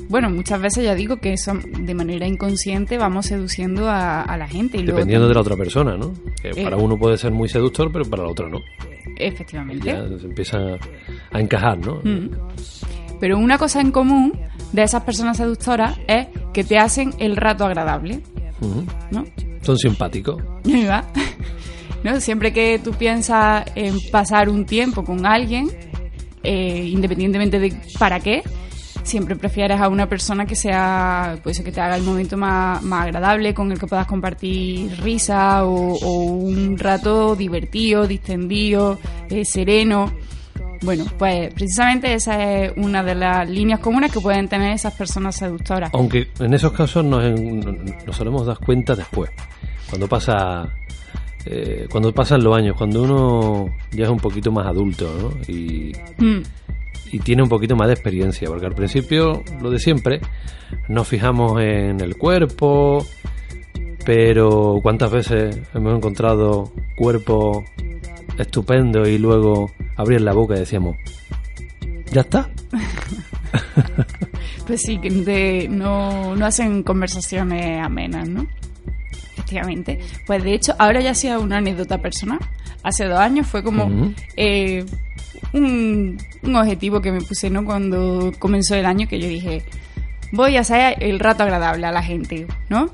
Bueno, 0.08 0.30
muchas 0.30 0.62
veces 0.62 0.84
ya 0.84 0.94
digo 0.94 1.18
que 1.18 1.36
son 1.38 1.86
de 1.86 1.96
manera 1.96 2.28
inconsciente 2.28 2.98
vamos 2.98 3.26
seduciendo 3.26 3.90
a, 3.90 4.22
a 4.22 4.38
la 4.38 4.48
gente. 4.48 4.78
Y 4.78 4.82
luego 4.84 4.98
Dependiendo 5.00 5.28
de 5.28 5.34
la 5.34 5.42
otra 5.42 5.56
persona, 5.56 5.98
¿no? 5.98 6.14
Que 6.42 6.50
Eh. 6.50 6.64
para 6.64 6.78
uno 6.78 6.98
puede 6.98 7.18
ser 7.18 7.32
muy 7.32 7.50
seductor, 7.50 7.90
pero 7.92 8.06
para 8.06 8.24
la 8.24 8.30
otra 8.30 8.48
no. 8.50 8.60
Efectivamente. 9.18 9.88
Ya 9.88 10.06
se 10.20 10.26
empieza 10.26 10.58
a 11.32 11.40
encajar, 11.40 11.78
¿no? 11.80 12.02
Mm. 12.04 12.30
Pero 13.20 13.38
una 13.38 13.58
cosa 13.58 13.82
en 13.82 13.92
común 13.92 14.34
de 14.72 14.84
esas 14.84 15.04
personas 15.04 15.38
seductoras 15.38 15.98
es 16.08 16.28
que 16.54 16.64
te 16.64 16.78
hacen 16.78 17.14
el 17.20 17.36
rato 17.36 17.66
agradable. 17.66 18.22
¿no? 19.12 19.26
Son 19.62 19.78
simpáticos. 19.78 20.42
¿No? 22.04 22.20
Siempre 22.20 22.54
que 22.54 22.80
tú 22.84 22.92
piensas 22.92 23.66
en 23.76 23.98
pasar 24.12 24.48
un 24.50 24.66
tiempo 24.66 25.04
con 25.04 25.26
alguien, 25.26 25.70
eh, 26.44 26.88
independientemente 26.92 27.60
de 27.60 27.76
para 27.98 28.20
qué, 28.20 28.44
siempre 29.06 29.36
prefieres 29.36 29.80
a 29.80 29.88
una 29.88 30.08
persona 30.08 30.46
que 30.46 30.56
sea, 30.56 31.40
pues 31.44 31.62
que 31.62 31.72
te 31.72 31.82
haga 31.82 31.96
el 31.96 32.04
momento 32.04 32.38
más, 32.38 32.82
más 32.84 33.06
agradable, 33.06 33.54
con 33.54 33.72
el 33.72 33.80
que 33.80 33.88
puedas 33.88 34.06
compartir 34.06 34.92
risa 35.02 35.66
o, 35.66 35.94
o 35.94 36.22
un 36.24 36.78
rato 36.78 37.36
divertido, 37.36 38.06
distendido, 38.06 39.00
eh, 39.30 39.46
sereno. 39.46 40.12
Bueno, 40.86 41.04
pues 41.18 41.54
precisamente 41.54 42.14
esa 42.14 42.42
es 42.44 42.74
una 42.78 43.04
de 43.04 43.16
las 43.16 43.50
líneas 43.50 43.80
comunes 43.80 44.12
que 44.12 44.20
pueden 44.20 44.48
tener 44.48 44.72
esas 44.74 44.94
personas 44.94 45.36
seductoras. 45.36 45.90
Aunque 45.94 46.28
en 46.40 46.54
esos 46.54 46.72
casos 46.72 47.04
nos, 47.04 47.24
en- 47.24 47.60
nos 48.06 48.16
solemos 48.16 48.46
dar 48.46 48.60
cuenta 48.60 48.96
después. 48.96 49.32
Cuando 49.90 50.08
pasa. 50.08 50.70
eh, 51.48 51.88
cuando 51.92 52.12
pasan 52.12 52.44
los 52.44 52.58
años, 52.58 52.76
cuando 52.76 53.04
uno 53.04 53.68
ya 53.92 54.06
es 54.06 54.10
un 54.10 54.18
poquito 54.18 54.52
más 54.52 54.66
adulto, 54.66 55.08
¿no? 55.22 55.32
Y, 55.54 55.92
Mm. 56.18 56.42
y 57.12 57.20
tiene 57.20 57.44
un 57.44 57.50
poquito 57.50 57.76
más 57.76 57.86
de 57.88 57.94
experiencia, 57.94 58.48
porque 58.48 58.66
al 58.66 58.74
principio, 58.74 59.44
lo 59.62 59.70
de 59.70 59.78
siempre, 59.78 60.22
nos 60.90 61.08
fijamos 61.08 61.62
en 61.62 62.02
el 62.02 62.18
cuerpo, 62.18 63.06
pero 64.06 64.80
¿cuántas 64.82 65.12
veces 65.12 65.60
hemos 65.76 65.96
encontrado 65.96 66.72
cuerpos 66.98 67.64
estupendos 68.38 69.08
y 69.08 69.18
luego 69.18 69.72
abrir 69.96 70.22
la 70.22 70.34
boca 70.34 70.56
y 70.56 70.60
decíamos, 70.60 70.98
¿ya 72.12 72.22
está? 72.22 72.50
Pues 74.68 74.82
sí, 74.82 74.98
que 74.98 75.12
de- 75.12 75.68
no, 75.70 76.36
no 76.36 76.46
hacen 76.46 76.82
conversaciones 76.82 77.80
amenas, 77.84 78.28
¿no? 78.28 78.48
Efectivamente. 79.34 80.00
Pues 80.26 80.44
de 80.44 80.54
hecho, 80.56 80.74
ahora 80.80 81.02
ya 81.02 81.14
sido 81.14 81.40
una 81.40 81.58
anécdota 81.58 82.00
personal. 82.00 82.40
Hace 82.82 83.06
dos 83.06 83.20
años 83.20 83.46
fue 83.46 83.62
como 83.64 84.12
eh, 84.36 84.84
un, 85.54 86.18
un 86.42 86.56
objetivo 86.56 87.00
que 87.02 87.12
me 87.12 87.22
puse, 87.22 87.52
¿no? 87.52 87.64
Cuando 87.64 88.32
comenzó 88.40 88.74
el 88.76 88.88
año, 88.88 89.08
que 89.08 89.20
yo 89.20 89.28
dije, 89.28 89.64
voy 90.32 90.58
a 90.58 90.62
hacer 90.62 90.96
el 91.00 91.20
rato 91.20 91.44
agradable 91.44 91.86
a 91.86 91.92
la 91.92 92.02
gente, 92.02 92.48
¿no? 92.70 92.90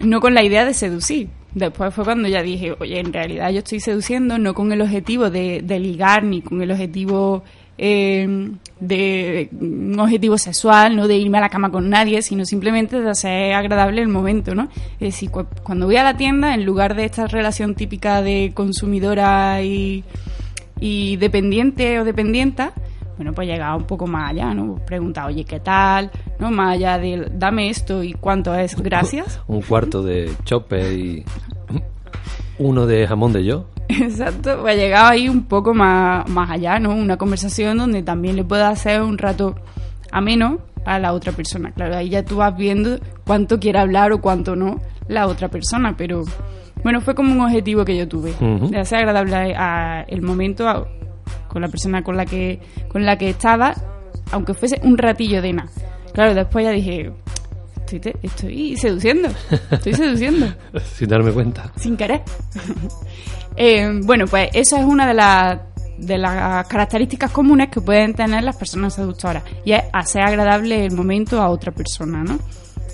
No 0.00 0.20
con 0.20 0.34
la 0.34 0.42
idea 0.42 0.66
de 0.66 0.74
seducir. 0.74 1.28
Después 1.56 1.94
fue 1.94 2.04
cuando 2.04 2.28
ya 2.28 2.42
dije, 2.42 2.74
oye, 2.78 3.00
en 3.00 3.14
realidad 3.14 3.50
yo 3.50 3.60
estoy 3.60 3.80
seduciendo 3.80 4.36
no 4.38 4.52
con 4.52 4.72
el 4.72 4.82
objetivo 4.82 5.30
de, 5.30 5.62
de 5.64 5.80
ligar 5.80 6.22
ni 6.22 6.42
con 6.42 6.60
el 6.60 6.70
objetivo 6.70 7.44
eh, 7.78 8.50
de 8.78 9.48
un 9.58 9.98
objetivo 9.98 10.36
sexual, 10.36 10.94
no 10.94 11.08
de 11.08 11.16
irme 11.16 11.38
a 11.38 11.40
la 11.40 11.48
cama 11.48 11.70
con 11.70 11.88
nadie, 11.88 12.20
sino 12.20 12.44
simplemente 12.44 13.00
de 13.00 13.08
hacer 13.08 13.54
agradable 13.54 14.02
el 14.02 14.08
momento, 14.08 14.54
¿no? 14.54 14.68
Es 15.00 15.14
decir, 15.14 15.30
cu- 15.30 15.46
cuando 15.62 15.86
voy 15.86 15.96
a 15.96 16.04
la 16.04 16.18
tienda, 16.18 16.52
en 16.54 16.66
lugar 16.66 16.94
de 16.94 17.06
esta 17.06 17.26
relación 17.26 17.74
típica 17.74 18.20
de 18.20 18.52
consumidora 18.54 19.62
y, 19.62 20.04
y 20.78 21.16
dependiente 21.16 21.98
o 22.00 22.04
dependienta, 22.04 22.74
bueno, 23.16 23.32
pues 23.32 23.48
llegaba 23.48 23.76
un 23.76 23.84
poco 23.84 24.06
más 24.06 24.30
allá, 24.30 24.52
¿no? 24.54 24.76
Pregunta, 24.86 25.26
oye, 25.26 25.44
¿qué 25.44 25.60
tal? 25.60 26.10
¿No? 26.38 26.50
Más 26.50 26.74
allá 26.74 26.98
de 26.98 27.28
dame 27.32 27.68
esto 27.70 28.02
y 28.02 28.12
cuánto 28.12 28.54
es, 28.54 28.76
gracias. 28.80 29.40
Un 29.46 29.62
cuarto 29.62 30.02
de 30.02 30.30
chope 30.44 30.94
y 30.94 31.24
uno 32.58 32.86
de 32.86 33.06
jamón 33.06 33.32
de 33.32 33.44
yo. 33.44 33.66
Exacto, 33.88 34.58
pues 34.62 34.76
llegado 34.76 35.08
ahí 35.08 35.28
un 35.28 35.44
poco 35.44 35.74
más, 35.74 36.28
más 36.28 36.50
allá, 36.50 36.78
¿no? 36.78 36.94
Una 36.94 37.16
conversación 37.16 37.78
donde 37.78 38.02
también 38.02 38.36
le 38.36 38.44
pueda 38.44 38.68
hacer 38.68 39.02
un 39.02 39.18
rato 39.18 39.54
ameno 40.10 40.58
a 40.84 40.98
la 40.98 41.12
otra 41.12 41.32
persona. 41.32 41.72
Claro, 41.72 41.96
ahí 41.96 42.08
ya 42.08 42.24
tú 42.24 42.36
vas 42.36 42.56
viendo 42.56 42.98
cuánto 43.26 43.58
quiere 43.60 43.78
hablar 43.78 44.12
o 44.12 44.20
cuánto 44.20 44.56
no 44.56 44.80
la 45.08 45.26
otra 45.26 45.48
persona, 45.48 45.94
pero 45.96 46.22
bueno, 46.82 47.00
fue 47.00 47.14
como 47.14 47.32
un 47.32 47.40
objetivo 47.40 47.84
que 47.84 47.96
yo 47.96 48.06
tuve, 48.08 48.34
de 48.70 48.78
hacer 48.78 48.98
agradable 48.98 49.54
a- 49.56 50.04
el 50.08 50.22
momento 50.22 50.68
a- 50.68 50.86
con 51.48 51.62
la 51.62 51.68
persona 51.68 52.02
con 52.02 52.16
la 52.16 52.24
que 52.26 52.60
con 52.88 53.04
la 53.04 53.16
que 53.18 53.30
estaba, 53.30 53.74
aunque 54.32 54.54
fuese 54.54 54.80
un 54.82 54.98
ratillo 54.98 55.40
de 55.42 55.52
nada. 55.52 55.70
Claro, 56.12 56.34
después 56.34 56.64
ya 56.64 56.70
dije, 56.70 57.12
estoy, 57.76 58.00
te- 58.00 58.16
estoy 58.22 58.76
seduciendo, 58.76 59.28
estoy 59.70 59.94
seduciendo 59.94 60.46
Sin 60.94 61.08
darme 61.08 61.32
cuenta. 61.32 61.72
sin 61.76 61.96
querer. 61.96 62.22
Eh, 63.58 64.00
bueno, 64.04 64.26
pues 64.26 64.50
eso 64.52 64.76
es 64.76 64.84
una 64.84 65.06
de 65.08 65.14
las 65.14 65.58
de 65.96 66.18
las 66.18 66.66
características 66.66 67.30
comunes 67.30 67.70
que 67.70 67.80
pueden 67.80 68.12
tener 68.12 68.44
las 68.44 68.54
personas 68.54 68.92
seductoras 68.94 69.42
y 69.64 69.72
es 69.72 69.82
hacer 69.94 70.20
agradable 70.20 70.84
el 70.84 70.92
momento 70.92 71.40
a 71.40 71.48
otra 71.48 71.72
persona, 71.72 72.22
¿no? 72.22 72.38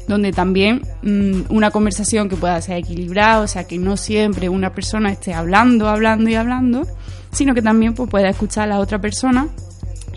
Donde 0.07 0.31
también 0.31 0.83
mm, 1.03 1.53
una 1.53 1.73
conversación 1.73 2.29
que 2.29 2.37
pueda 2.37 2.61
ser 2.63 2.77
equilibrada, 2.77 3.41
o 3.41 3.49
sea, 3.49 3.65
que 3.65 3.77
no 3.77 3.97
siempre 3.97 4.49
una 4.49 4.73
persona 4.73 5.11
esté 5.11 5.35
hablando, 5.35 5.89
hablando 5.89 6.31
y 6.31 6.37
hablando, 6.37 6.87
sino 7.33 7.55
que 7.55 7.63
también 7.63 7.95
pues, 7.95 8.09
pueda 8.09 8.29
escuchar 8.29 8.65
a 8.65 8.67
la 8.75 8.79
otra 8.79 9.01
persona 9.01 9.49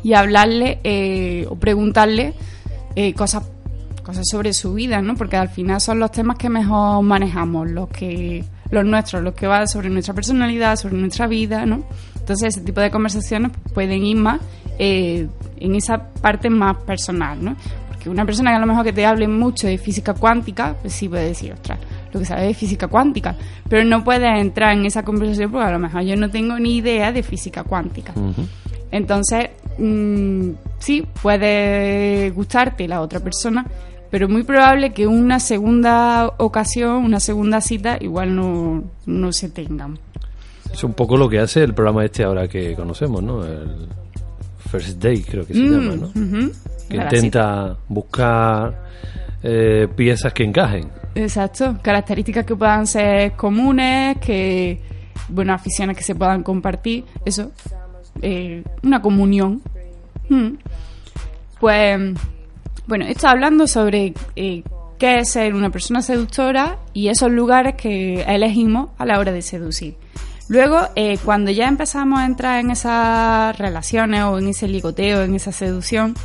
y 0.03 0.13
hablarle 0.13 0.79
eh, 0.83 1.47
o 1.49 1.55
preguntarle 1.55 2.33
eh, 2.95 3.13
cosas 3.13 3.43
cosas 4.03 4.25
sobre 4.29 4.53
su 4.53 4.75
vida, 4.75 5.01
¿no? 5.01 5.15
Porque 5.15 5.35
al 5.35 5.49
final 5.49 5.81
son 5.81 5.99
los 5.99 6.11
temas 6.11 6.37
que 6.37 6.47
mejor 6.47 7.01
manejamos, 7.01 7.71
los 7.71 7.89
que 7.89 8.45
los 8.69 8.85
nuestros, 8.85 9.23
los 9.23 9.33
que 9.33 9.47
van 9.47 9.67
sobre 9.67 9.89
nuestra 9.89 10.13
personalidad, 10.13 10.75
sobre 10.75 10.95
nuestra 10.95 11.25
vida, 11.25 11.65
¿no? 11.65 11.83
Entonces 12.19 12.55
ese 12.55 12.61
tipo 12.61 12.81
de 12.81 12.91
conversaciones 12.91 13.51
pueden 13.73 14.03
ir 14.05 14.17
más 14.17 14.39
eh, 14.77 15.27
en 15.57 15.75
esa 15.75 16.09
parte 16.21 16.49
más 16.49 16.77
personal, 16.83 17.43
¿no? 17.43 17.55
Porque 17.89 18.09
una 18.09 18.25
persona 18.25 18.51
que 18.51 18.57
a 18.57 18.59
lo 18.59 18.67
mejor 18.67 18.83
que 18.83 18.93
te 18.93 19.05
hable 19.05 19.27
mucho 19.27 19.65
de 19.67 19.77
física 19.77 20.13
cuántica, 20.13 20.75
pues 20.81 20.93
sí 20.93 21.09
puede 21.09 21.27
decir, 21.27 21.53
ostras, 21.53 21.79
lo 22.15 22.19
que 22.21 22.25
sabe 22.25 22.47
de 22.47 22.53
física 22.53 22.87
cuántica, 22.87 23.35
pero 23.67 23.83
no 23.83 24.03
puedes 24.03 24.39
entrar 24.39 24.73
en 24.73 24.85
esa 24.85 25.03
conversación 25.03 25.51
porque 25.51 25.67
a 25.67 25.71
lo 25.71 25.79
mejor 25.79 26.01
yo 26.03 26.15
no 26.15 26.29
tengo 26.29 26.57
ni 26.57 26.77
idea 26.77 27.11
de 27.11 27.21
física 27.23 27.63
cuántica. 27.63 28.13
Entonces, 28.89 29.49
mm, 29.77 30.51
sí, 30.79 31.05
puede 31.21 32.29
gustarte 32.31 32.87
la 32.87 33.01
otra 33.01 33.19
persona, 33.19 33.65
pero 34.09 34.29
muy 34.29 34.43
probable 34.43 34.93
que 34.93 35.05
una 35.07 35.41
segunda 35.41 36.31
ocasión, 36.37 37.03
una 37.03 37.19
segunda 37.19 37.59
cita, 37.59 37.97
igual 37.99 38.33
no, 38.33 38.83
no 39.05 39.33
se 39.33 39.49
tengan. 39.49 39.99
Es 40.71 40.83
un 40.85 40.93
poco 40.93 41.17
lo 41.17 41.27
que 41.27 41.39
hace 41.39 41.63
el 41.63 41.73
programa 41.73 42.05
este 42.05 42.23
ahora 42.23 42.47
que 42.47 42.75
conocemos, 42.75 43.21
¿no? 43.21 43.43
El 43.45 43.87
First 44.71 45.01
Day, 45.01 45.21
creo 45.21 45.45
que 45.45 45.53
se 45.53 45.59
Mm, 45.59 45.71
llama, 45.71 45.95
¿no? 45.97 46.49
Que 46.87 46.95
intenta 46.95 47.75
buscar 47.89 48.85
eh, 49.47 49.87
piezas 49.95 50.33
que 50.33 50.43
encajen. 50.43 50.89
Exacto, 51.13 51.77
características 51.81 52.45
que 52.45 52.55
puedan 52.55 52.87
ser 52.87 53.33
comunes, 53.33 54.17
que, 54.17 54.81
bueno, 55.29 55.53
aficiones 55.53 55.95
que 55.95 56.01
se 56.01 56.15
puedan 56.15 56.41
compartir, 56.41 57.05
eso, 57.25 57.51
eh, 58.23 58.63
una 58.81 59.01
comunión. 59.03 59.61
Mm. 60.29 60.55
Pues, 61.59 61.99
bueno, 62.87 63.05
esto 63.05 63.27
hablando 63.27 63.67
sobre 63.67 64.15
eh, 64.35 64.63
qué 64.97 65.19
es 65.19 65.29
ser 65.29 65.53
una 65.53 65.69
persona 65.69 66.01
seductora 66.01 66.79
y 66.93 67.09
esos 67.09 67.31
lugares 67.31 67.75
que 67.75 68.23
elegimos 68.23 68.89
a 68.97 69.05
la 69.05 69.19
hora 69.19 69.31
de 69.31 69.43
seducir. 69.43 69.95
Luego, 70.47 70.89
eh, 70.95 71.19
cuando 71.23 71.51
ya 71.51 71.67
empezamos 71.67 72.19
a 72.19 72.25
entrar 72.25 72.59
en 72.59 72.71
esas 72.71 73.55
relaciones 73.59 74.23
o 74.23 74.39
en 74.39 74.47
ese 74.47 74.67
ligoteo, 74.67 75.23
en 75.23 75.35
esa 75.35 75.51
seducción, 75.51 76.15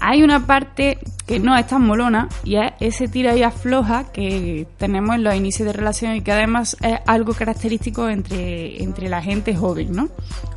hay 0.00 0.22
una 0.22 0.46
parte 0.46 0.98
que 1.26 1.38
no 1.38 1.56
es 1.56 1.66
tan 1.66 1.82
molona 1.82 2.28
y 2.42 2.56
es 2.56 2.72
ese 2.80 3.06
tira 3.06 3.36
y 3.36 3.42
afloja 3.42 4.10
que 4.10 4.66
tenemos 4.78 5.14
en 5.14 5.24
los 5.24 5.34
inicios 5.34 5.66
de 5.66 5.74
relación 5.74 6.16
y 6.16 6.22
que 6.22 6.32
además 6.32 6.76
es 6.80 6.98
algo 7.06 7.34
característico 7.34 8.08
entre, 8.08 8.82
entre 8.82 9.08
la 9.08 9.22
gente 9.22 9.54
joven, 9.54 9.92
¿no? 9.92 10.08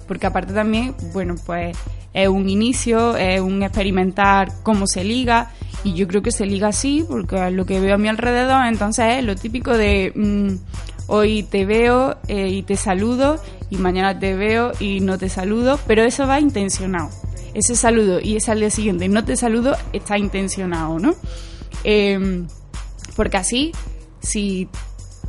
Porque 0.08 0.28
aparte 0.28 0.54
también, 0.54 0.96
bueno, 1.14 1.36
pues 1.46 1.78
es 2.14 2.28
un 2.28 2.50
inicio, 2.50 3.18
es 3.18 3.42
un 3.42 3.64
experimentar 3.64 4.52
cómo 4.64 4.88
se 4.88 5.04
liga 5.04 5.52
y 5.84 5.94
yo 5.94 6.08
creo 6.08 6.22
que 6.22 6.32
se 6.32 6.46
liga 6.46 6.70
así 6.70 7.06
porque 7.08 7.48
es 7.48 7.54
lo 7.54 7.66
que 7.66 7.82
veo 7.82 7.96
a 7.96 7.98
mi 7.98 8.08
alrededor, 8.08 8.66
entonces 8.66 9.18
es 9.18 9.24
lo 9.26 9.36
típico 9.36 9.78
de 9.78 10.14
mm, 10.16 10.56
hoy 11.08 11.44
te 11.44 11.66
veo 11.66 12.16
eh, 12.30 12.48
y 12.48 12.64
te 12.64 12.78
saludo 12.78 13.42
y 13.70 13.76
mañana 13.76 14.18
te 14.18 14.36
veo 14.36 14.72
y 14.80 15.02
no 15.02 15.18
te 15.18 15.28
saludo, 15.28 15.80
pero 15.86 16.04
eso 16.04 16.28
va 16.28 16.40
intencionado 16.40 17.10
ese 17.54 17.76
saludo 17.76 18.20
y 18.22 18.36
ese 18.36 18.52
al 18.52 18.60
día 18.60 18.70
siguiente 18.70 19.08
no 19.10 19.24
te 19.24 19.36
saludo 19.38 19.76
está 19.94 20.18
intencionado, 20.18 21.00
¿no? 21.00 21.14
Eh, 21.84 22.46
porque 23.16 23.38
así, 23.38 23.72
si 24.22 24.68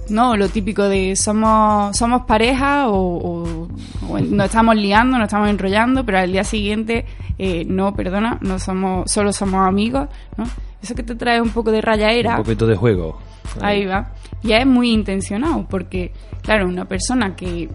no, 0.09 0.37
lo 0.37 0.49
típico 0.49 0.85
de 0.85 1.17
somos 1.17 1.97
somos 1.97 2.23
pareja 2.27 2.89
o, 2.89 2.95
o- 2.95 3.69
o 4.11 4.19
nos 4.21 4.47
estamos 4.47 4.77
liando, 4.77 5.17
nos 5.19 5.27
estamos 5.29 5.49
enrollando, 5.49 6.05
pero 6.05 6.19
al 6.19 6.31
día 6.33 6.45
siguiente 6.45 7.07
eh, 7.39 7.65
no, 7.67 7.95
perdona, 7.95 8.39
no 8.43 8.59
somos 8.59 9.11
solo 9.11 9.33
somos 9.33 9.67
amigos, 9.67 10.09
¿no? 10.37 10.45
Eso 10.83 10.95
que 10.95 11.03
te 11.03 11.15
trae 11.15 11.41
un 11.41 11.49
poco 11.51 11.71
de 11.73 11.81
rayaera. 11.81 12.37
Un 12.37 12.45
poquito 12.45 12.67
de 12.67 12.77
juego. 12.77 13.19
Ahí 13.63 13.87
va. 13.87 14.13
Y 14.43 14.53
es 14.53 14.67
muy 14.67 14.91
intencionado, 14.91 15.67
porque, 15.69 16.13
claro, 16.43 16.67
una 16.69 16.85
persona 16.85 17.35
que 17.35 17.71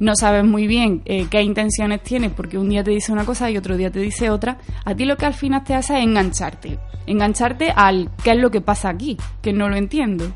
no 0.00 0.14
sabes 0.14 0.44
muy 0.44 0.66
bien 0.66 1.02
eh, 1.04 1.26
qué 1.30 1.42
intenciones 1.42 2.02
tiene, 2.02 2.30
porque 2.30 2.58
un 2.58 2.68
día 2.68 2.84
te 2.84 2.90
dice 2.90 3.12
una 3.12 3.24
cosa 3.24 3.50
y 3.50 3.56
otro 3.56 3.76
día 3.76 3.90
te 3.90 4.00
dice 4.00 4.30
otra, 4.30 4.58
a 4.84 4.94
ti 4.94 5.04
lo 5.04 5.16
que 5.16 5.26
al 5.26 5.34
final 5.34 5.64
te 5.64 5.74
hace 5.74 5.98
es 5.98 6.04
engancharte. 6.04 6.78
Engancharte 7.06 7.72
al 7.74 8.10
qué 8.22 8.32
es 8.32 8.38
lo 8.38 8.50
que 8.50 8.60
pasa 8.60 8.90
aquí, 8.90 9.16
que 9.42 9.52
no 9.52 9.68
lo 9.68 9.76
entiendo. 9.76 10.32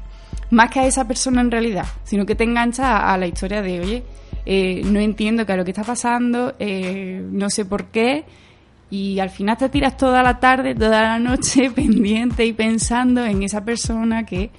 Más 0.51 0.70
que 0.70 0.81
a 0.81 0.87
esa 0.87 1.07
persona 1.07 1.40
en 1.40 1.51
realidad, 1.51 1.87
sino 2.05 2.27
que 2.27 2.35
te 2.35 2.44
engancha 2.44 3.12
a, 3.12 3.16
la 3.16 3.27
historia 3.27 3.62
de, 3.62 3.81
oye, 3.81 4.03
eh, 4.44 4.83
no 4.85 5.01
entiendo 5.01 5.46
qué 5.46 5.53
es 5.53 5.59
lo 5.59 5.64
que 5.64 5.70
está 5.70 5.85
pasando, 5.85 6.55
eh, 6.59 7.25
no 7.31 7.48
sé 7.48 7.64
por 7.64 7.87
qué, 7.87 8.25
y 8.90 9.18
al 9.20 9.31
final 9.31 9.57
te 9.57 9.70
tiras 9.70 9.96
toda 9.96 10.22
la 10.22 10.38
tarde, 10.38 10.75
toda 10.75 11.03
la 11.03 11.18
noche 11.18 11.70
pendiente 11.75 12.44
y 12.44 12.53
pensando 12.53 13.25
en 13.25 13.42
esa 13.42 13.64
persona 13.64 14.27
que 14.27 14.51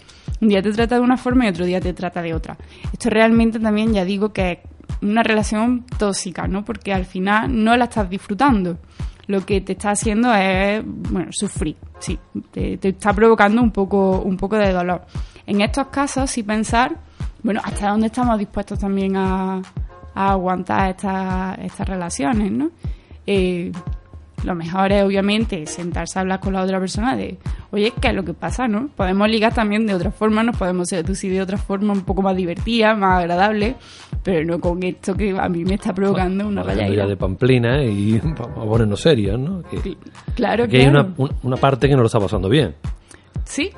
un 0.41 0.47
día 0.49 0.61
te 0.61 0.71
trata 0.71 0.95
de 0.95 1.01
una 1.01 1.17
forma 1.17 1.45
y 1.45 1.49
otro 1.49 1.65
día 1.65 1.79
te 1.79 1.93
trata 1.93 2.21
de 2.21 2.33
otra. 2.33 2.57
Esto 2.91 3.11
realmente 3.11 3.59
también 3.59 3.93
ya 3.93 4.03
digo 4.03 4.33
que 4.33 4.61
una 5.03 5.23
relación 5.23 5.85
tóxica, 5.97 6.47
¿no? 6.47 6.63
Porque 6.63 6.93
al 6.93 7.05
final 7.05 7.63
no 7.63 7.75
la 7.75 7.85
estás 7.85 8.09
disfrutando. 8.09 8.77
Lo 9.27 9.45
que 9.45 9.61
te 9.61 9.73
está 9.73 9.91
haciendo 9.91 10.33
es, 10.33 10.83
bueno, 10.85 11.31
sufrir, 11.31 11.77
sí, 11.99 12.19
te, 12.51 12.77
está 12.81 13.13
provocando 13.13 13.61
un 13.61 13.71
poco, 13.71 14.19
un 14.19 14.35
poco 14.37 14.57
de 14.57 14.71
dolor. 14.71 15.05
En 15.45 15.61
estos 15.61 15.87
casos, 15.87 16.29
sí 16.29 16.43
pensar, 16.43 16.97
bueno, 17.41 17.61
hasta 17.63 17.89
dónde 17.89 18.07
estamos 18.07 18.37
dispuestos 18.37 18.79
también 18.79 19.15
a, 19.15 19.61
aguantar 20.15 20.91
estas 20.91 21.57
estas 21.57 21.89
relaciones, 21.89 22.51
¿no? 22.51 22.69
Eh, 23.25 23.71
lo 24.43 24.55
mejor 24.55 24.91
es 24.91 25.03
obviamente 25.03 25.65
sentarse 25.67 26.19
a 26.19 26.21
hablar 26.21 26.39
con 26.39 26.53
la 26.53 26.61
otra 26.61 26.79
persona 26.79 27.15
de, 27.15 27.37
oye, 27.71 27.93
¿qué 28.01 28.09
es 28.09 28.13
lo 28.13 28.23
que 28.23 28.33
pasa, 28.33 28.67
no? 28.67 28.89
Podemos 28.95 29.29
ligar 29.29 29.53
también 29.53 29.85
de 29.87 29.93
otra 29.95 30.11
forma, 30.11 30.43
nos 30.43 30.57
podemos 30.57 30.89
seducir 30.89 31.31
de 31.31 31.41
otra 31.41 31.57
forma 31.57 31.93
un 31.93 32.01
poco 32.01 32.21
más 32.21 32.35
divertida, 32.35 32.93
más 32.95 33.19
agradable, 33.21 33.75
pero 34.23 34.45
no 34.45 34.59
con 34.59 34.83
esto 34.83 35.15
que 35.15 35.31
a 35.37 35.47
mí 35.49 35.63
me 35.65 35.75
está 35.75 35.93
provocando 35.93 36.47
una 36.47 36.61
Hablando 36.61 36.81
ya 36.81 36.87
rayadera. 36.87 37.07
de 37.07 37.17
Pamplina 37.17 37.83
y 37.83 38.19
vamos 38.23 38.57
a 38.57 38.65
ponernos 38.69 39.01
serios, 39.01 39.39
¿no? 39.39 39.63
Que, 39.63 39.97
Claro, 40.35 40.67
que 40.67 40.77
hay 40.77 40.89
claro. 40.89 40.99
una, 40.99 41.13
un- 41.17 41.31
una 41.43 41.57
parte 41.57 41.87
que 41.87 41.95
no 41.95 42.01
lo 42.01 42.07
está 42.07 42.19
pasando 42.19 42.49
bien. 42.49 42.75
Sí, 43.45 43.71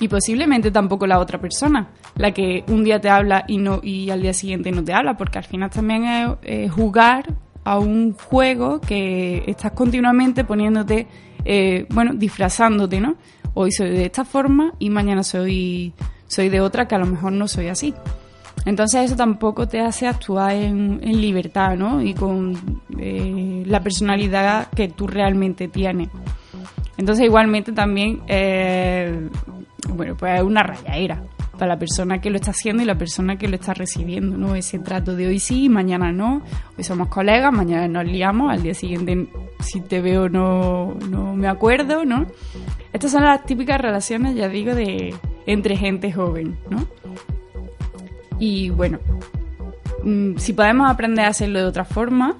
y 0.00 0.08
posiblemente 0.08 0.70
tampoco 0.70 1.06
la 1.06 1.18
otra 1.18 1.40
persona, 1.40 1.88
la 2.16 2.32
que 2.32 2.64
un 2.68 2.84
día 2.84 3.00
te 3.00 3.08
habla 3.08 3.44
y 3.48 3.56
no 3.58 3.80
y 3.82 4.10
al 4.10 4.20
día 4.20 4.32
siguiente 4.34 4.70
no 4.70 4.84
te 4.84 4.92
habla, 4.92 5.16
porque 5.16 5.38
al 5.38 5.44
final 5.44 5.70
también 5.70 6.36
es 6.42 6.70
jugar 6.70 7.24
a 7.66 7.80
un 7.80 8.12
juego 8.12 8.80
que 8.80 9.42
estás 9.48 9.72
continuamente 9.72 10.44
poniéndote, 10.44 11.08
eh, 11.44 11.84
bueno, 11.90 12.12
disfrazándote, 12.14 13.00
¿no? 13.00 13.16
Hoy 13.54 13.72
soy 13.72 13.90
de 13.90 14.04
esta 14.04 14.24
forma 14.24 14.72
y 14.78 14.88
mañana 14.88 15.24
soy 15.24 15.92
soy 16.28 16.48
de 16.48 16.60
otra 16.60 16.86
que 16.86 16.94
a 16.94 16.98
lo 16.98 17.06
mejor 17.06 17.32
no 17.32 17.48
soy 17.48 17.66
así. 17.66 17.92
Entonces 18.66 19.06
eso 19.06 19.16
tampoco 19.16 19.66
te 19.66 19.80
hace 19.80 20.06
actuar 20.06 20.52
en, 20.52 21.00
libertad, 21.20 21.76
¿no? 21.76 22.00
Y 22.00 22.14
con 22.14 22.80
eh, 23.00 23.64
la 23.66 23.80
personalidad 23.80 24.68
que 24.68 24.86
tú 24.86 25.08
realmente 25.08 25.66
tienes. 25.66 26.08
Entonces 26.96 27.26
igualmente 27.26 27.72
también, 27.72 28.22
eh, 28.28 29.28
bueno, 29.88 30.14
pues 30.16 30.36
es 30.36 30.42
una 30.42 30.62
rayadera 30.62 31.20
para 31.56 31.74
la 31.74 31.78
persona 31.78 32.20
que 32.20 32.30
lo 32.30 32.36
está 32.36 32.50
haciendo 32.50 32.82
y 32.82 32.86
la 32.86 32.96
persona 32.96 33.36
que 33.36 33.48
lo 33.48 33.56
está 33.56 33.74
recibiendo, 33.74 34.36
¿no? 34.36 34.54
Ese 34.54 34.78
trato 34.78 35.16
de 35.16 35.26
hoy 35.26 35.38
sí, 35.38 35.68
mañana 35.68 36.12
no, 36.12 36.42
hoy 36.76 36.84
somos 36.84 37.08
colegas, 37.08 37.52
mañana 37.52 37.88
nos 37.88 38.04
liamos, 38.10 38.50
al 38.50 38.62
día 38.62 38.74
siguiente 38.74 39.28
si 39.60 39.80
te 39.80 40.00
veo 40.00 40.28
no, 40.28 40.94
no 41.08 41.34
me 41.34 41.48
acuerdo, 41.48 42.04
¿no? 42.04 42.26
Estas 42.92 43.12
son 43.12 43.24
las 43.24 43.44
típicas 43.44 43.80
relaciones, 43.80 44.34
ya 44.34 44.48
digo, 44.48 44.74
de 44.74 45.14
entre 45.46 45.76
gente 45.76 46.12
joven, 46.12 46.58
¿no? 46.70 46.86
Y 48.38 48.70
bueno, 48.70 48.98
mm, 50.04 50.36
si 50.36 50.52
podemos 50.52 50.90
aprender 50.90 51.24
a 51.24 51.28
hacerlo 51.28 51.58
de 51.58 51.64
otra 51.66 51.84
forma, 51.84 52.36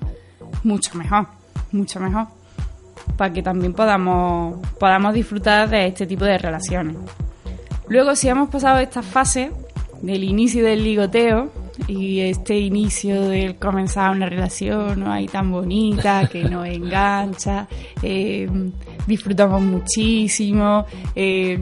mucho 0.62 0.96
mejor, 0.96 1.26
mucho 1.72 2.00
mejor 2.00 2.26
para 3.16 3.32
que 3.32 3.42
también 3.42 3.72
podamos, 3.72 4.58
podamos 4.78 5.14
disfrutar 5.14 5.68
de 5.68 5.86
este 5.86 6.06
tipo 6.06 6.24
de 6.24 6.38
relaciones. 6.38 6.96
Luego, 7.88 8.16
si 8.16 8.28
hemos 8.28 8.48
pasado 8.48 8.80
esta 8.80 9.02
fase 9.02 9.52
del 10.02 10.24
inicio 10.24 10.64
del 10.64 10.82
ligoteo 10.82 11.50
y 11.86 12.20
este 12.20 12.58
inicio 12.58 13.28
del 13.28 13.56
comenzar 13.56 14.10
una 14.10 14.28
relación 14.28 15.00
¿no? 15.00 15.12
ahí 15.12 15.26
tan 15.26 15.50
bonita, 15.50 16.28
que 16.28 16.44
nos 16.44 16.66
engancha, 16.66 17.68
eh, 18.02 18.48
disfrutamos 19.06 19.62
muchísimo, 19.62 20.84
eh, 21.14 21.58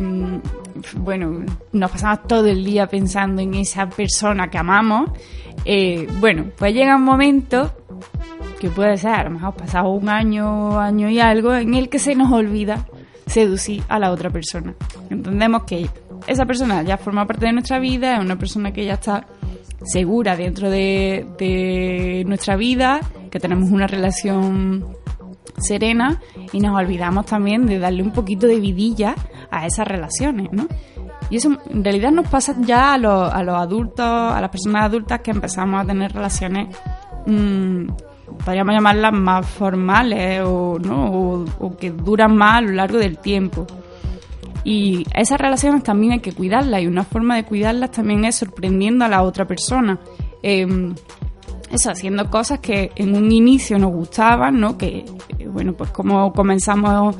bueno, 0.96 1.44
nos 1.72 1.90
pasamos 1.90 2.26
todo 2.26 2.46
el 2.46 2.64
día 2.64 2.86
pensando 2.86 3.42
en 3.42 3.54
esa 3.54 3.88
persona 3.88 4.48
que 4.48 4.58
amamos, 4.58 5.10
eh, 5.64 6.06
bueno, 6.20 6.46
pues 6.56 6.74
llega 6.74 6.96
un 6.96 7.04
momento 7.04 7.72
que 8.58 8.70
puede 8.70 8.96
ser, 8.96 9.12
a 9.12 9.24
lo 9.24 9.30
mejor 9.30 9.54
pasado 9.54 9.90
un 9.90 10.08
año, 10.08 10.78
año 10.78 11.08
y 11.10 11.20
algo, 11.20 11.54
en 11.54 11.74
el 11.74 11.88
que 11.88 11.98
se 11.98 12.14
nos 12.14 12.32
olvida 12.32 12.86
seducir 13.26 13.82
a 13.88 13.98
la 13.98 14.10
otra 14.10 14.30
persona. 14.30 14.74
Entendemos 15.10 15.64
que 15.64 15.88
esa 16.26 16.46
persona 16.46 16.82
ya 16.82 16.96
forma 16.96 17.26
parte 17.26 17.46
de 17.46 17.52
nuestra 17.52 17.78
vida, 17.78 18.14
es 18.16 18.20
una 18.20 18.36
persona 18.36 18.72
que 18.72 18.84
ya 18.84 18.94
está 18.94 19.26
segura 19.84 20.36
dentro 20.36 20.70
de, 20.70 22.24
nuestra 22.26 22.56
vida, 22.56 23.00
que 23.30 23.40
tenemos 23.40 23.70
una 23.70 23.86
relación 23.86 24.96
serena 25.58 26.20
y 26.52 26.60
nos 26.60 26.76
olvidamos 26.76 27.26
también 27.26 27.66
de 27.66 27.78
darle 27.78 28.02
un 28.02 28.10
poquito 28.10 28.46
de 28.46 28.58
vidilla 28.58 29.14
a 29.50 29.66
esas 29.66 29.86
relaciones, 29.86 30.50
¿no? 30.52 30.66
Y 31.30 31.36
eso 31.36 31.56
en 31.70 31.84
realidad 31.84 32.10
nos 32.10 32.28
pasa 32.28 32.54
ya 32.60 32.94
a 32.94 32.98
los, 32.98 33.32
a 33.32 33.42
los 33.42 33.56
adultos, 33.56 34.04
a 34.04 34.40
las 34.40 34.50
personas 34.50 34.84
adultas 34.84 35.20
que 35.20 35.30
empezamos 35.30 35.82
a 35.82 35.86
tener 35.86 36.12
relaciones, 36.12 36.76
mm, 37.26 37.86
podríamos 38.44 38.74
llamarlas 38.74 39.12
más 39.12 39.46
formales 39.46 40.42
o, 40.44 40.78
¿no? 40.78 41.44
o 41.58 41.76
que 41.76 41.90
duran 41.90 42.36
más 42.36 42.58
a 42.58 42.60
lo 42.62 42.72
largo 42.72 42.98
del 42.98 43.18
tiempo. 43.18 43.66
Y 44.64 45.04
esas 45.14 45.38
relaciones 45.38 45.82
también 45.82 46.14
hay 46.14 46.20
que 46.20 46.32
cuidarlas 46.32 46.82
y 46.82 46.86
una 46.86 47.04
forma 47.04 47.36
de 47.36 47.44
cuidarlas 47.44 47.90
también 47.90 48.24
es 48.24 48.36
sorprendiendo 48.36 49.04
a 49.04 49.08
la 49.08 49.22
otra 49.22 49.46
persona. 49.46 50.00
Em, 50.42 50.94
eso, 51.70 51.90
haciendo 51.90 52.30
cosas 52.30 52.60
que 52.60 52.92
en 52.96 53.14
un 53.14 53.30
inicio 53.30 53.78
nos 53.78 53.92
gustaban, 53.92 54.60
¿no? 54.60 54.78
Que, 54.78 55.04
eh, 55.38 55.48
bueno, 55.48 55.74
pues 55.74 55.90
como 55.90 56.32
comenzamos 56.32 57.16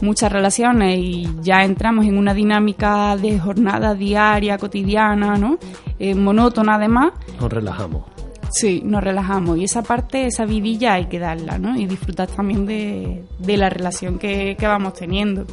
muchas 0.00 0.32
relaciones 0.32 0.98
y 0.98 1.28
ya 1.42 1.62
entramos 1.64 2.06
en 2.06 2.16
una 2.16 2.34
dinámica 2.34 3.16
de 3.16 3.38
jornada 3.38 3.94
diaria, 3.94 4.58
cotidiana, 4.58 5.36
¿no? 5.36 5.58
Eh, 5.98 6.14
monótona 6.14 6.76
además. 6.76 7.12
Nos 7.40 7.52
relajamos. 7.52 8.04
Sí, 8.50 8.80
nos 8.84 9.04
relajamos 9.04 9.58
y 9.58 9.64
esa 9.64 9.82
parte, 9.82 10.26
esa 10.26 10.46
vidilla 10.46 10.94
hay 10.94 11.06
que 11.06 11.18
darla, 11.18 11.58
¿no? 11.58 11.78
Y 11.78 11.86
disfrutar 11.86 12.28
también 12.28 12.64
de, 12.64 13.24
de 13.38 13.56
la 13.56 13.68
relación 13.68 14.18
que, 14.18 14.56
que 14.58 14.66
vamos 14.66 14.94
teniendo. 14.94 15.44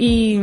Y 0.00 0.40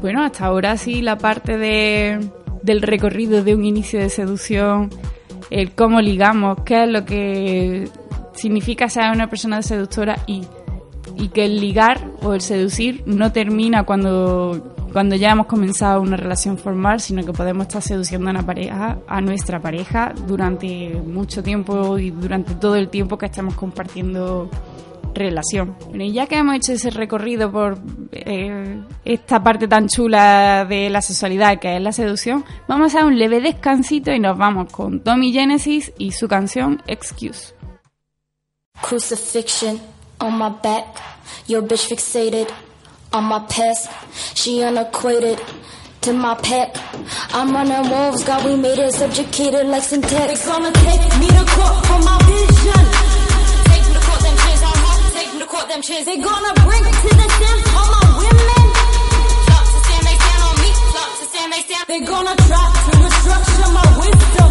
bueno, 0.00 0.22
hasta 0.22 0.46
ahora 0.46 0.76
sí 0.76 1.02
la 1.02 1.18
parte 1.18 1.58
de, 1.58 2.30
del 2.62 2.80
recorrido 2.80 3.42
de 3.42 3.56
un 3.56 3.64
inicio 3.64 3.98
de 3.98 4.08
seducción, 4.08 4.88
el 5.50 5.72
cómo 5.72 6.00
ligamos, 6.00 6.58
qué 6.64 6.84
es 6.84 6.88
lo 6.88 7.04
que 7.04 7.88
significa 8.32 8.88
ser 8.88 9.10
una 9.10 9.28
persona 9.28 9.62
seductora 9.62 10.20
y, 10.28 10.42
y 11.16 11.30
que 11.30 11.44
el 11.46 11.60
ligar 11.60 12.06
o 12.22 12.32
el 12.32 12.40
seducir 12.40 13.02
no 13.04 13.32
termina 13.32 13.82
cuando, 13.82 14.76
cuando 14.92 15.16
ya 15.16 15.32
hemos 15.32 15.46
comenzado 15.46 16.00
una 16.00 16.16
relación 16.16 16.56
formal, 16.56 17.00
sino 17.00 17.24
que 17.24 17.32
podemos 17.32 17.66
estar 17.66 17.82
seduciendo 17.82 18.28
a, 18.28 18.30
una 18.30 18.46
pareja, 18.46 18.98
a 19.08 19.20
nuestra 19.20 19.58
pareja 19.60 20.14
durante 20.28 21.02
mucho 21.04 21.42
tiempo 21.42 21.98
y 21.98 22.12
durante 22.12 22.54
todo 22.54 22.76
el 22.76 22.90
tiempo 22.90 23.18
que 23.18 23.26
estamos 23.26 23.56
compartiendo 23.56 24.48
relación. 25.14 25.76
Bueno, 25.88 26.04
y 26.04 26.12
ya 26.12 26.26
que 26.26 26.38
hemos 26.38 26.56
hecho 26.56 26.72
ese 26.72 26.90
recorrido 26.90 27.50
por 27.50 27.78
eh, 28.12 28.80
esta 29.04 29.42
parte 29.42 29.68
tan 29.68 29.88
chula 29.88 30.64
de 30.64 30.90
la 30.90 31.02
sexualidad 31.02 31.58
que 31.58 31.76
es 31.76 31.82
la 31.82 31.92
seducción, 31.92 32.44
vamos 32.68 32.94
a 32.94 33.04
un 33.04 33.18
leve 33.18 33.40
descansito 33.40 34.12
y 34.12 34.18
nos 34.18 34.36
vamos 34.36 34.72
con 34.72 35.00
Tommy 35.00 35.32
Genesis 35.32 35.92
y 35.98 36.12
su 36.12 36.28
canción 36.28 36.82
Excuse. 36.86 37.54
Crucifixion 38.82 39.80
on 40.20 40.38
my 40.38 40.50
back, 40.62 40.86
your 41.46 41.62
bitch 41.62 41.86
fixated 41.88 42.48
on 43.12 43.24
my 43.24 43.40
past. 43.48 43.90
She 44.34 44.62
unequated 44.62 45.40
to 46.02 46.12
my 46.12 46.34
pack. 46.36 46.74
I'm 47.34 47.52
running 47.52 47.90
wolves, 47.90 48.24
God, 48.24 48.44
we 48.44 48.56
made 48.56 48.78
it 48.78 48.92
subjugated 48.94 49.66
like 49.66 49.82
syntax. 49.82 50.44
They 50.44 50.50
gonna 50.50 50.72
take 50.72 51.20
me 51.20 51.28
to 51.28 51.44
court 51.46 51.86
for 51.86 51.98
my 52.00 52.18
vision. 52.26 52.89
Hot. 55.50 55.68
Take 55.68 55.68
me 55.68 55.68
to 55.68 55.68
court, 55.68 55.68
them 55.68 55.82
chins. 55.82 56.06
They 56.06 56.16
gonna 56.16 56.54
bring 56.62 56.84
to 56.84 57.10
the 57.10 57.28
stand 57.30 57.60
all 57.74 57.90
my 57.90 58.06
women. 58.18 58.64
Flop 59.46 59.64
to 59.66 59.78
stand, 59.84 60.06
they 60.06 60.16
stand 60.16 60.42
on 60.42 60.54
me. 60.60 60.70
Flop 60.92 61.10
to 61.18 61.24
stand, 61.26 61.52
they 61.52 61.62
stand. 61.62 61.84
They 61.88 62.00
gonna 62.00 62.36
try 62.36 62.66
to 62.70 62.92
restructure 63.02 63.70
my 63.74 63.86
wisdom. 63.98 64.50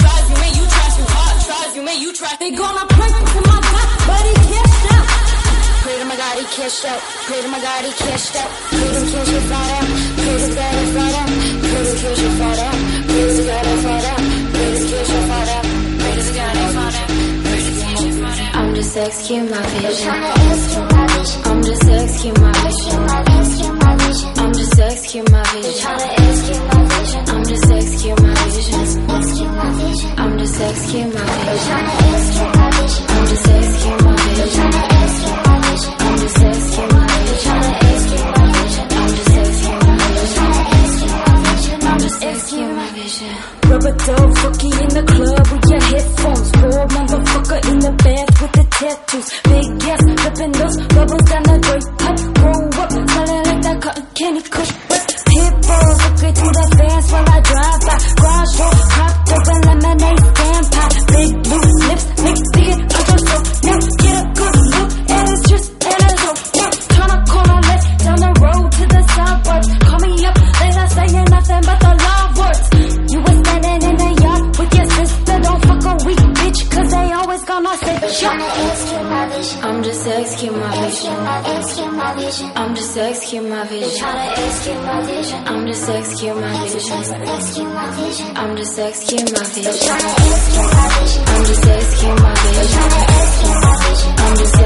Tries 0.00 0.26
you, 0.30 0.36
man, 0.40 0.52
you 0.54 0.64
try 0.66 0.86
too 0.96 1.08
hard. 1.08 1.36
Tries 1.46 1.76
you, 1.76 1.82
man, 1.82 1.98
you 2.00 2.12
try. 2.12 2.36
They 2.38 2.50
gonna 2.50 2.86
pray 2.86 3.10
to 3.10 3.40
my 3.48 3.58
God, 3.60 3.88
but 4.06 4.22
he 4.26 4.34
cashed 4.50 4.92
out. 4.92 5.06
Pray 5.82 5.96
to 5.98 6.04
my 6.04 6.16
God, 6.16 6.36
he 6.36 6.44
cashed 6.56 6.84
out. 6.84 7.00
Pray 7.26 7.40
to 7.42 7.48
my 7.48 7.60
God, 7.60 7.84
he 7.84 7.92
cashed 7.92 8.36
out. 8.36 8.50
Pray 8.70 8.90
to 8.92 9.02
cash 9.10 9.32
it 9.32 9.44
fly 9.48 9.64
down. 9.70 9.86
Pray 10.20 10.36
to 10.40 10.48
God, 10.54 10.74
it 10.80 10.88
fly 10.92 11.08
down. 11.16 11.30
Pray 11.64 11.84
to 11.88 11.94
cash 12.00 12.20
it 12.20 12.32
fly 12.36 12.52
down. 12.60 12.78
Pray 13.08 13.28
to 13.36 13.42
God, 13.48 13.66
it 13.66 13.78
fly 13.84 13.98
down. 14.04 14.22
Pray 14.52 14.70
to 14.76 14.84
cash 14.90 15.10
it 15.10 15.24
fly 15.28 15.44
down. 15.48 15.59
Just 18.80 18.96
executing 18.96 19.50
my 19.50 19.60
vision. 19.66 20.08
I'm 20.10 21.62
just 21.62 21.84
executing 21.84 22.42
my 22.42 22.52
vision. 22.52 23.00
I'm 24.38 24.52
just 24.54 24.78
executing 24.80 25.32
my 25.32 25.42
vision. 25.52 25.86
I'm 25.86 26.22
just 26.24 26.50
executing 26.50 26.64
my 26.64 26.72
vision. 27.12 27.24
I'm 27.28 27.44
just 27.44 27.70
executing 27.70 28.24
my 28.24 28.34
vision. 28.54 28.84
I'm 33.08 33.26
just 33.26 33.48
executing 33.48 34.04
my 34.04 34.16
vision. 34.16 35.29
Rubber 43.80 43.96
fucky 43.96 44.70
in 44.82 44.88
the 44.92 45.02
club 45.08 45.46
with 45.48 45.70
your 45.70 45.80
headphones. 45.80 46.50
Poor 46.52 46.84
motherfucker 46.92 47.60
in 47.72 47.78
the 47.78 47.92
back 48.04 48.28
with 48.40 48.52
the 48.52 48.64
tattoos. 48.76 49.28
Big 49.48 49.88
ass, 49.88 50.02
flipping 50.20 50.52
those 50.52 50.76
bubbles 50.92 51.24
down 51.30 51.42
the 51.48 51.56
drape 51.64 51.88
pipe. 51.96 52.20
Grow 52.36 52.60
up, 52.82 52.90
smelling 52.92 53.44
like 53.48 53.62
that 53.64 53.80
cotton 53.80 54.06
candy 54.12 54.42
kush. 54.42 54.72
Pit 55.32 55.54
bulls, 55.64 55.98
looking 56.04 56.34
through 56.36 56.52
the 56.60 56.79
I'm 84.92 85.06
just 85.68 85.88
executing 85.88 86.40
my 86.40 86.66
vision. 86.66 86.92
I'm 86.92 87.06
just 87.06 87.12
executing 87.12 87.72
my 87.74 87.90
vision. 87.90 88.36
I'm 88.36 88.56
just 88.56 88.78
executing 88.78 89.34
my 89.34 89.44
vision. 89.44 89.92
I'm 91.28 91.44
just 91.44 91.64
executing 91.68 92.24
my 92.24 92.34
vision. 92.34 92.82
I'm 94.18 94.36
just 94.36 94.60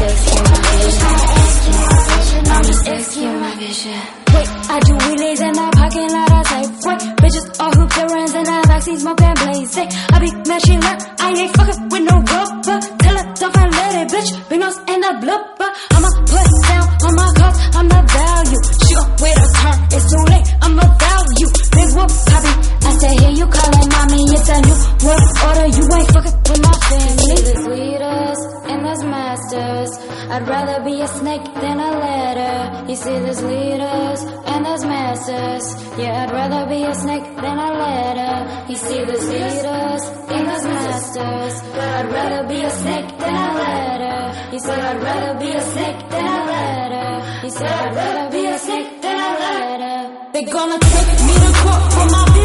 executing 0.00 0.50
my 0.50 0.60
vision. 0.80 2.05
I'm 2.34 2.64
just 2.64 2.88
executing 2.88 3.40
my 3.40 3.54
vision. 3.56 4.00
Wait, 4.34 4.48
I 4.68 4.76
do 4.80 4.92
wheelies 4.98 5.40
in 5.40 5.52
the 5.52 5.66
parking 5.76 6.10
lot 6.10 6.32
of 6.32 6.44
Safeway. 6.50 6.96
Bitches 7.22 7.46
all 7.60 7.72
hoop 7.72 7.90
their 7.94 8.06
runs 8.06 8.34
in 8.34 8.44
the 8.44 8.56
backseat 8.68 8.98
smoking 8.98 9.36
blazing. 9.42 9.88
I 10.12 10.16
be 10.20 10.30
mashing 10.48 10.82
up, 10.84 10.98
I 11.20 11.28
ain't 11.32 11.52
fucking 11.56 11.80
with 11.92 12.04
no 12.04 12.16
rubber. 12.20 12.78
Tell 13.02 13.16
her 13.16 13.26
don't 13.40 13.56
and 13.56 13.72
let 13.72 13.92
it, 14.02 14.08
bitch. 14.12 14.30
Bring 14.48 14.62
us 14.62 14.76
in 14.92 14.98
the 15.00 15.12
blubber. 15.22 15.70
I'ma 15.94 16.10
put 16.26 16.48
down 16.68 16.86
on 17.06 17.12
my 17.16 17.28
cuffs, 17.38 17.58
I'm 17.76 17.86
the 17.88 18.00
value. 18.16 18.60
Sure, 18.86 19.06
wait 19.22 19.36
a 19.36 19.46
turn, 19.56 19.78
it's 19.94 20.06
too 20.10 20.24
late. 20.32 20.46
I'm 20.62 20.74
a 20.76 20.86
value. 20.86 21.48
Big 21.76 21.90
whoop, 21.96 22.10
copy. 22.28 22.52
I 22.86 22.90
say, 23.00 23.12
here 23.22 23.34
you 23.40 23.46
calling 23.46 23.88
oh, 23.88 23.94
mommy, 23.94 24.22
it's 24.36 24.48
a 24.50 24.58
new 24.66 24.78
world 25.06 25.28
order. 25.46 25.68
You 25.76 25.84
ain't 25.96 26.10
fucking 26.12 26.36
with 26.48 26.60
my 26.64 26.74
family. 26.90 27.36
Leaders 27.76 28.40
and 28.68 28.78
there's 28.84 29.02
masters. 29.04 29.90
I'd 30.30 30.48
rather 30.48 30.84
be 30.84 31.00
a 31.00 31.08
snake 31.08 31.44
than 31.62 31.78
a 31.80 31.90
ladder. 32.16 32.90
You 32.90 32.96
see, 32.96 33.16
there's 33.24 33.42
leaders 33.42 34.20
and 34.50 34.60
there's 34.66 34.84
masters. 34.84 35.64
Yeah, 36.00 36.22
I'd 36.22 36.32
rather 36.40 36.62
be 36.74 36.80
a 36.92 36.94
snake 36.94 37.26
than 37.44 37.56
a 37.68 37.70
ladder. 37.82 38.34
You 38.70 38.76
see, 38.76 39.00
there's 39.08 39.26
leaders 39.34 40.02
and 40.34 40.42
there's 40.48 40.64
masters. 40.64 41.54
I'd 41.96 42.08
rather 42.16 42.42
be 42.52 42.58
a 42.70 42.72
snake 42.82 43.10
than 43.22 43.34
a 43.48 43.50
ladder. 43.62 44.20
You 44.52 44.60
said 44.66 44.80
I'd 44.90 45.02
rather 45.08 45.34
be 45.44 45.50
a 45.60 45.62
snake 45.72 46.00
than 46.12 46.26
a 46.38 46.42
ladder. 46.52 47.10
You 47.44 47.50
see, 47.50 47.64
I'd 47.64 47.94
rather 48.00 48.26
be 48.36 48.42
a 48.46 48.58
snake 48.66 48.90
than 49.02 49.18
a 49.28 49.32
ladder. 49.42 49.98
They're 50.32 50.52
gonna 50.56 50.78
take 50.78 51.20
me 51.28 51.34
to 51.44 51.50
court 51.62 51.82
for 51.94 52.06
my 52.14 52.35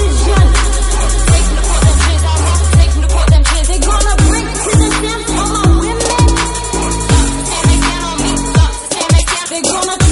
They 9.52 9.62
gonna. 9.62 10.11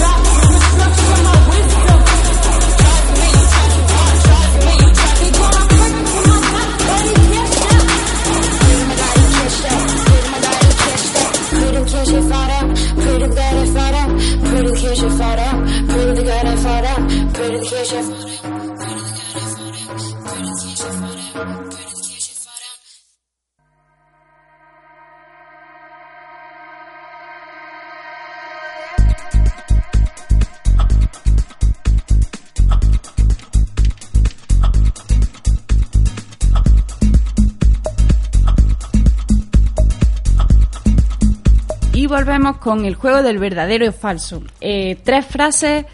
Volvemos 42.29 42.57
con 42.57 42.85
el 42.85 42.93
juego 42.93 43.23
del 43.23 43.39
verdadero 43.39 43.87
y 43.87 43.91
falso. 43.91 44.43
Eh, 44.61 44.99
tres 45.03 45.25
frases 45.25 45.85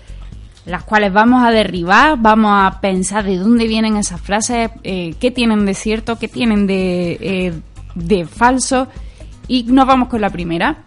las 0.65 0.83
cuales 0.83 1.13
vamos 1.13 1.45
a 1.45 1.51
derribar, 1.51 2.17
vamos 2.19 2.51
a 2.53 2.81
pensar 2.81 3.23
de 3.23 3.37
dónde 3.37 3.67
vienen 3.67 3.95
esas 3.95 4.19
frases, 4.19 4.69
eh, 4.83 5.15
qué 5.17 5.31
tienen 5.31 5.65
de 5.65 5.73
cierto, 5.73 6.19
qué 6.19 6.27
tienen 6.27 6.67
de, 6.67 7.17
eh, 7.21 7.53
de 7.93 8.25
falso. 8.25 8.89
Y 9.47 9.63
nos 9.63 9.87
vamos 9.87 10.09
con 10.09 10.19
la 10.19 10.29
primera. 10.29 10.83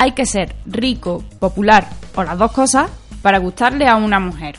Hay 0.00 0.12
que 0.12 0.26
ser 0.26 0.56
rico, 0.66 1.22
popular 1.38 1.88
o 2.16 2.24
las 2.24 2.36
dos 2.36 2.50
cosas 2.50 2.90
para 3.22 3.38
gustarle 3.38 3.86
a 3.86 3.94
una 3.94 4.18
mujer. 4.18 4.56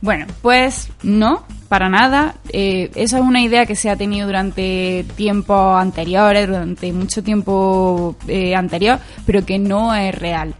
Bueno, 0.00 0.24
pues 0.40 0.88
no, 1.02 1.44
para 1.72 1.88
nada. 1.88 2.34
Eh, 2.52 2.90
esa 2.96 3.16
es 3.16 3.24
una 3.24 3.40
idea 3.40 3.64
que 3.64 3.76
se 3.76 3.88
ha 3.88 3.96
tenido 3.96 4.26
durante 4.26 5.06
tiempos 5.16 5.80
anteriores, 5.80 6.46
durante 6.46 6.92
mucho 6.92 7.22
tiempo 7.22 8.14
eh, 8.28 8.54
anterior, 8.54 8.98
pero 9.24 9.46
que 9.46 9.58
no 9.58 9.94
es 9.94 10.14
real. 10.14 10.54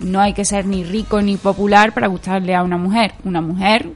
No 0.00 0.20
hay 0.20 0.32
que 0.32 0.46
ser 0.46 0.64
ni 0.64 0.82
rico 0.82 1.20
ni 1.20 1.36
popular 1.36 1.92
para 1.92 2.06
gustarle 2.06 2.54
a 2.54 2.62
una 2.62 2.78
mujer. 2.78 3.12
Una 3.24 3.42
mujer, 3.42 3.90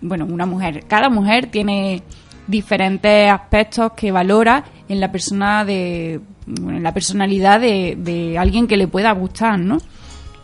bueno, 0.00 0.24
una 0.24 0.46
mujer, 0.46 0.86
cada 0.88 1.10
mujer 1.10 1.48
tiene 1.50 2.02
diferentes 2.46 3.30
aspectos 3.30 3.92
que 3.92 4.10
valora 4.10 4.64
en 4.88 5.00
la 5.00 5.12
persona 5.12 5.62
de 5.66 6.22
en 6.46 6.82
la 6.82 6.94
personalidad 6.94 7.60
de, 7.60 7.98
de 7.98 8.38
alguien 8.38 8.66
que 8.66 8.78
le 8.78 8.88
pueda 8.88 9.12
gustar, 9.12 9.58
¿no? 9.58 9.76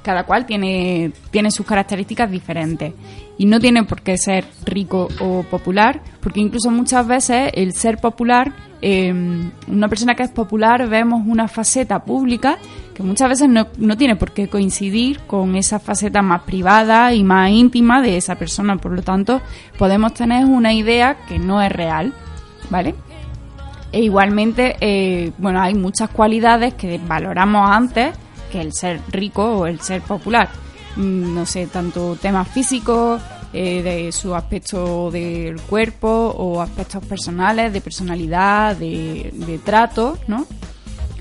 Cada 0.03 0.25
cual 0.25 0.47
tiene, 0.47 1.13
tiene 1.31 1.51
sus 1.51 1.67
características 1.67 2.31
diferentes 2.31 2.95
y 3.39 3.47
no 3.47 3.61
tiene 3.61 3.85
por 3.85 4.03
qué 4.03 4.17
ser 4.19 4.45
rico 4.65 5.09
o 5.21 5.43
popular, 5.43 6.03
porque 6.21 6.41
incluso 6.41 6.71
muchas 6.71 7.07
veces 7.07 7.51
el 7.55 7.73
ser 7.75 7.99
popular, 7.99 8.53
eh, 8.83 9.13
una 9.67 9.89
persona 9.89 10.15
que 10.15 10.23
es 10.23 10.31
popular, 10.31 10.89
vemos 10.89 11.23
una 11.27 11.49
faceta 11.49 12.05
pública 12.05 12.59
que 12.95 13.03
muchas 13.03 13.29
veces 13.29 13.49
no, 13.49 13.69
no 13.79 13.97
tiene 13.97 14.17
por 14.17 14.33
qué 14.33 14.49
coincidir 14.49 15.21
con 15.21 15.57
esa 15.57 15.79
faceta 15.79 16.23
más 16.23 16.43
privada 16.43 17.15
y 17.15 17.25
más 17.25 17.51
íntima 17.51 18.03
de 18.03 18.17
esa 18.17 18.35
persona, 18.37 18.77
por 18.77 18.93
lo 18.93 19.03
tanto 19.03 19.41
podemos 19.79 20.15
tener 20.15 20.45
una 20.45 20.73
idea 20.73 21.17
que 21.27 21.39
no 21.39 21.63
es 21.63 21.73
real, 21.73 22.13
¿vale? 22.69 22.95
E 23.93 24.03
igualmente, 24.03 24.77
eh, 24.81 25.33
bueno, 25.39 25.61
hay 25.61 25.75
muchas 25.75 26.11
cualidades 26.11 26.75
que 26.75 27.01
valoramos 27.07 27.69
antes 27.69 28.15
que 28.51 28.61
el 28.61 28.73
ser 28.73 29.01
rico 29.09 29.45
o 29.45 29.67
el 29.67 29.81
ser 29.81 30.03
popular. 30.03 30.49
Mm, 30.97 31.35
No 31.35 31.47
sé, 31.47 31.67
tanto 31.67 32.17
temas 32.17 32.49
físicos, 32.49 33.23
eh, 33.53 33.83
de 33.83 34.13
su 34.13 34.33
aspecto 34.33 35.11
del 35.11 35.61
cuerpo 35.63 36.09
o 36.09 36.61
aspectos 36.61 37.05
personales, 37.05 37.73
de 37.73 37.81
personalidad, 37.81 38.77
de, 38.77 39.61
trato, 39.65 40.19
¿no? 40.29 40.47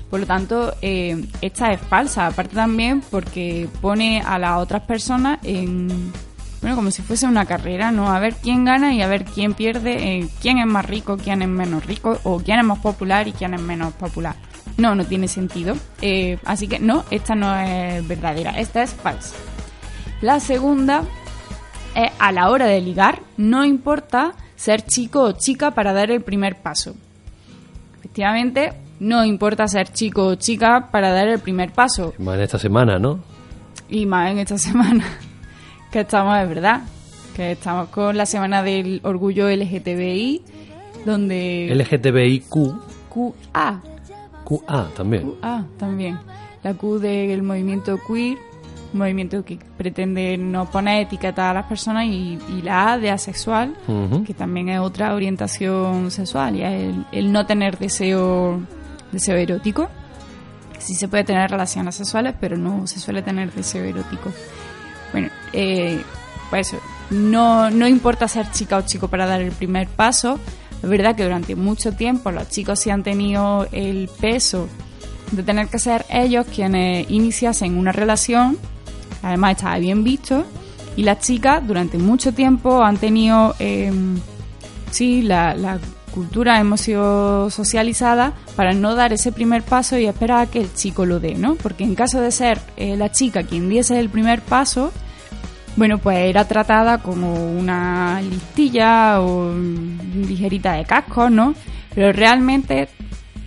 Por 0.08 0.20
lo 0.20 0.26
tanto, 0.26 0.74
eh, 0.80 1.24
esta 1.40 1.72
es 1.72 1.80
falsa, 1.80 2.28
aparte 2.28 2.54
también 2.54 3.00
porque 3.00 3.68
pone 3.80 4.20
a 4.20 4.38
las 4.38 4.58
otras 4.58 4.82
personas 4.82 5.40
en, 5.42 6.12
bueno, 6.60 6.76
como 6.76 6.92
si 6.92 7.02
fuese 7.02 7.26
una 7.26 7.46
carrera, 7.46 7.90
¿no? 7.90 8.12
A 8.12 8.20
ver 8.20 8.36
quién 8.36 8.64
gana 8.64 8.94
y 8.94 9.02
a 9.02 9.08
ver 9.08 9.24
quién 9.24 9.54
pierde, 9.54 10.18
eh, 10.18 10.28
quién 10.40 10.58
es 10.58 10.66
más 10.66 10.84
rico, 10.84 11.16
quién 11.16 11.42
es 11.42 11.48
menos 11.48 11.84
rico, 11.84 12.18
o 12.22 12.38
quién 12.38 12.60
es 12.60 12.64
más 12.64 12.78
popular 12.78 13.26
y 13.26 13.32
quién 13.32 13.54
es 13.54 13.60
menos 13.60 13.92
popular. 13.94 14.36
No, 14.76 14.94
no 14.94 15.04
tiene 15.04 15.28
sentido. 15.28 15.76
Eh, 16.00 16.38
así 16.44 16.68
que 16.68 16.78
no, 16.78 17.04
esta 17.10 17.34
no 17.34 17.54
es 17.56 18.06
verdadera, 18.06 18.58
esta 18.58 18.82
es 18.82 18.94
falsa. 18.94 19.36
La 20.22 20.40
segunda 20.40 21.02
es 21.94 22.10
a 22.18 22.32
la 22.32 22.50
hora 22.50 22.66
de 22.66 22.80
ligar, 22.80 23.20
no 23.36 23.64
importa 23.64 24.34
ser 24.56 24.82
chico 24.82 25.22
o 25.22 25.32
chica 25.32 25.70
para 25.70 25.92
dar 25.92 26.10
el 26.10 26.20
primer 26.20 26.56
paso. 26.56 26.94
Efectivamente, 27.98 28.72
no 29.00 29.24
importa 29.24 29.66
ser 29.66 29.88
chico 29.88 30.26
o 30.26 30.34
chica 30.34 30.88
para 30.90 31.10
dar 31.10 31.28
el 31.28 31.40
primer 31.40 31.72
paso. 31.72 32.12
Más 32.18 32.36
en 32.36 32.42
esta 32.42 32.58
semana, 32.58 32.98
¿no? 32.98 33.20
Y 33.88 34.04
más 34.06 34.30
en 34.30 34.38
esta 34.38 34.58
semana, 34.68 35.04
que 35.90 36.00
estamos 36.00 36.38
de 36.38 36.46
verdad, 36.46 36.82
que 37.34 37.52
estamos 37.52 37.88
con 37.88 38.16
la 38.16 38.26
semana 38.26 38.62
del 38.62 39.00
orgullo 39.02 39.48
LGTBI, 39.48 40.42
donde... 41.06 41.74
LGTBIQ, 41.74 42.50
QA, 43.08 43.82
QA 44.50 44.88
también. 44.96 45.32
QA 45.40 45.64
también. 45.78 46.18
La 46.62 46.74
Q 46.74 46.98
del 46.98 47.42
movimiento 47.42 47.98
queer, 48.06 48.36
movimiento 48.92 49.44
que 49.44 49.58
pretende 49.78 50.36
no 50.36 50.68
poner 50.70 51.02
etiqueta 51.06 51.50
a 51.50 51.54
las 51.54 51.66
personas, 51.66 52.06
y, 52.06 52.38
y 52.48 52.62
la 52.62 52.92
A 52.92 52.98
de 52.98 53.10
asexual, 53.10 53.74
que 54.26 54.34
también 54.34 54.68
es 54.68 54.80
otra 54.80 55.14
orientación 55.14 56.10
sexual, 56.10 56.56
y 56.56 56.62
es 56.62 56.72
el, 56.72 57.06
el 57.12 57.32
no 57.32 57.46
tener 57.46 57.78
deseo, 57.78 58.60
deseo 59.12 59.36
erótico. 59.36 59.88
Sí 60.78 60.94
se 60.94 61.08
puede 61.08 61.24
tener 61.24 61.50
relaciones 61.50 61.94
sexuales, 61.94 62.34
pero 62.40 62.56
no 62.56 62.86
se 62.86 62.98
suele 62.98 63.22
tener 63.22 63.52
deseo 63.52 63.84
erótico. 63.84 64.32
Bueno, 65.12 65.28
eh, 65.52 66.02
pues 66.50 66.68
eso, 66.68 66.82
no, 67.10 67.70
no 67.70 67.86
importa 67.86 68.26
ser 68.28 68.50
chica 68.50 68.76
o 68.78 68.82
chico 68.82 69.08
para 69.08 69.26
dar 69.26 69.40
el 69.40 69.52
primer 69.52 69.88
paso. 69.88 70.38
Es 70.82 70.88
verdad 70.88 71.14
que 71.14 71.24
durante 71.24 71.56
mucho 71.56 71.92
tiempo 71.92 72.30
los 72.30 72.48
chicos 72.48 72.80
sí 72.80 72.90
han 72.90 73.02
tenido 73.02 73.66
el 73.72 74.08
peso 74.20 74.68
de 75.32 75.42
tener 75.42 75.68
que 75.68 75.78
ser 75.78 76.04
ellos 76.08 76.46
quienes 76.52 77.10
iniciasen 77.10 77.76
una 77.76 77.92
relación. 77.92 78.58
Además 79.22 79.56
estaba 79.56 79.78
bien 79.78 80.04
visto. 80.04 80.44
Y 80.96 81.04
las 81.04 81.20
chicas 81.20 81.66
durante 81.66 81.98
mucho 81.98 82.32
tiempo 82.32 82.82
han 82.82 82.96
tenido, 82.96 83.54
eh, 83.58 83.92
sí, 84.90 85.22
la, 85.22 85.78
cultura, 86.12 86.58
hemos 86.58 86.80
sido 86.80 87.50
socializadas 87.50 88.32
para 88.56 88.72
no 88.72 88.96
dar 88.96 89.12
ese 89.12 89.30
primer 89.30 89.62
paso 89.62 89.96
y 89.96 90.06
esperar 90.06 90.40
a 90.40 90.50
que 90.50 90.60
el 90.60 90.74
chico 90.74 91.06
lo 91.06 91.20
dé, 91.20 91.36
¿no? 91.36 91.54
Porque 91.54 91.84
en 91.84 91.94
caso 91.94 92.20
de 92.20 92.32
ser 92.32 92.60
eh, 92.76 92.96
la 92.96 93.12
chica 93.12 93.44
quien 93.44 93.68
diese 93.68 93.96
el 94.00 94.10
primer 94.10 94.40
paso, 94.40 94.90
bueno, 95.76 95.98
pues 95.98 96.18
era 96.18 96.46
tratada 96.46 96.98
como 96.98 97.34
una 97.34 98.20
listilla 98.22 99.20
o 99.20 99.54
ligerita 100.14 100.74
de 100.74 100.84
casco, 100.84 101.30
¿no? 101.30 101.54
Pero 101.94 102.12
realmente 102.12 102.88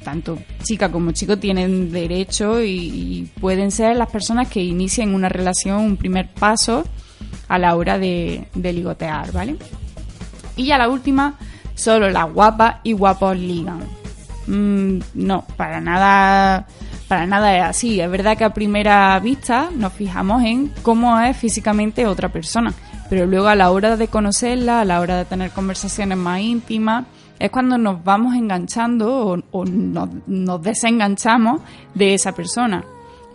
tanto 0.03 0.37
chica 0.61 0.91
como 0.91 1.11
chico 1.11 1.37
tienen 1.37 1.91
derecho 1.91 2.61
y, 2.61 3.29
pueden 3.39 3.71
ser 3.71 3.95
las 3.95 4.09
personas 4.09 4.47
que 4.49 4.61
inicien 4.61 5.15
una 5.15 5.29
relación, 5.29 5.77
un 5.77 5.97
primer 5.97 6.29
paso 6.29 6.83
a 7.47 7.57
la 7.57 7.75
hora 7.75 7.97
de, 7.97 8.47
de 8.53 8.73
ligotear, 8.73 9.31
¿vale? 9.31 9.55
Y 10.55 10.65
ya 10.65 10.77
la 10.77 10.89
última, 10.89 11.37
solo 11.73 12.09
las 12.09 12.31
guapas 12.31 12.77
y 12.83 12.93
guapos 12.93 13.37
ligan. 13.37 13.81
Mm, 14.47 14.99
no, 15.13 15.45
para 15.57 15.81
nada, 15.81 16.67
para 17.13 17.27
nada 17.27 17.55
es 17.55 17.63
así. 17.63 18.01
Es 18.01 18.09
verdad 18.09 18.35
que 18.35 18.43
a 18.43 18.55
primera 18.55 19.19
vista 19.19 19.69
nos 19.71 19.93
fijamos 19.93 20.43
en 20.43 20.71
cómo 20.81 21.19
es 21.19 21.37
físicamente 21.37 22.07
otra 22.07 22.29
persona, 22.29 22.73
pero 23.07 23.27
luego 23.27 23.49
a 23.49 23.55
la 23.55 23.69
hora 23.69 23.97
de 23.97 24.07
conocerla, 24.07 24.81
a 24.81 24.85
la 24.85 24.99
hora 24.99 25.19
de 25.19 25.25
tener 25.25 25.51
conversaciones 25.51 26.17
más 26.17 26.39
íntimas, 26.41 27.05
es 27.37 27.51
cuando 27.51 27.77
nos 27.77 28.03
vamos 28.03 28.33
enganchando 28.33 29.43
o, 29.51 29.65
nos 29.65 30.61
desenganchamos 30.63 31.61
de 31.93 32.15
esa 32.15 32.31
persona. 32.31 32.83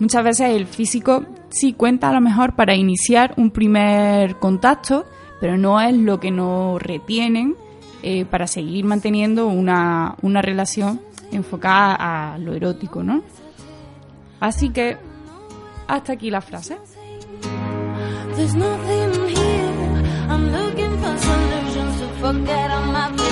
Muchas 0.01 0.25
veces 0.25 0.51
el 0.57 0.67
físico 0.67 1.23
sí 1.49 1.73
cuenta 1.73 2.09
a 2.09 2.13
lo 2.13 2.21
mejor 2.21 2.57
para 2.57 2.75
iniciar 2.75 3.33
un 3.37 3.53
primer 3.53 4.41
contacto, 4.41 5.07
pero 5.41 5.57
no 5.57 5.81
es 5.81 5.97
lo 5.97 6.19
que 6.19 6.33
nos 6.33 6.83
retienen 6.83 7.55
eh, 8.03 8.25
para 8.25 8.49
seguir 8.49 8.85
manteniendo 8.87 9.47
una, 9.47 10.17
una 10.21 10.43
relación 10.43 11.01
enfocada 11.31 12.33
a 12.35 12.39
lo 12.39 12.55
erótico, 12.55 13.05
¿no? 13.05 13.23
Así 14.41 14.71
que 14.71 14.97
hasta 15.87 16.13
aquí 16.13 16.31
la 16.31 16.41
frase. 16.41 16.79
There's 18.37 18.55
nothing 18.55 19.29
here. 19.29 19.69
I'm 20.29 20.53
looking 20.53 20.97
for 20.99 21.19
solutions 21.19 22.01
to 22.01 22.09
forget 22.21 22.71
all 22.71 22.87
my 22.93 23.28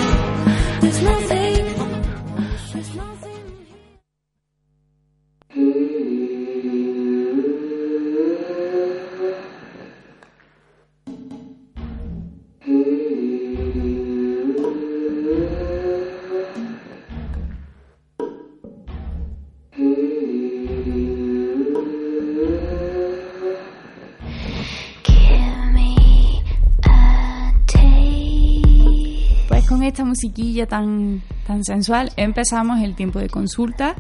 con 29.67 29.83
esta 29.83 30.05
musiquilla 30.05 30.67
tan, 30.67 31.23
tan 31.47 31.65
sensual 31.65 32.13
empezamos 32.17 32.81
el 32.81 32.95
tiempo 32.95 33.19
de 33.19 33.29
consulta 33.29 33.95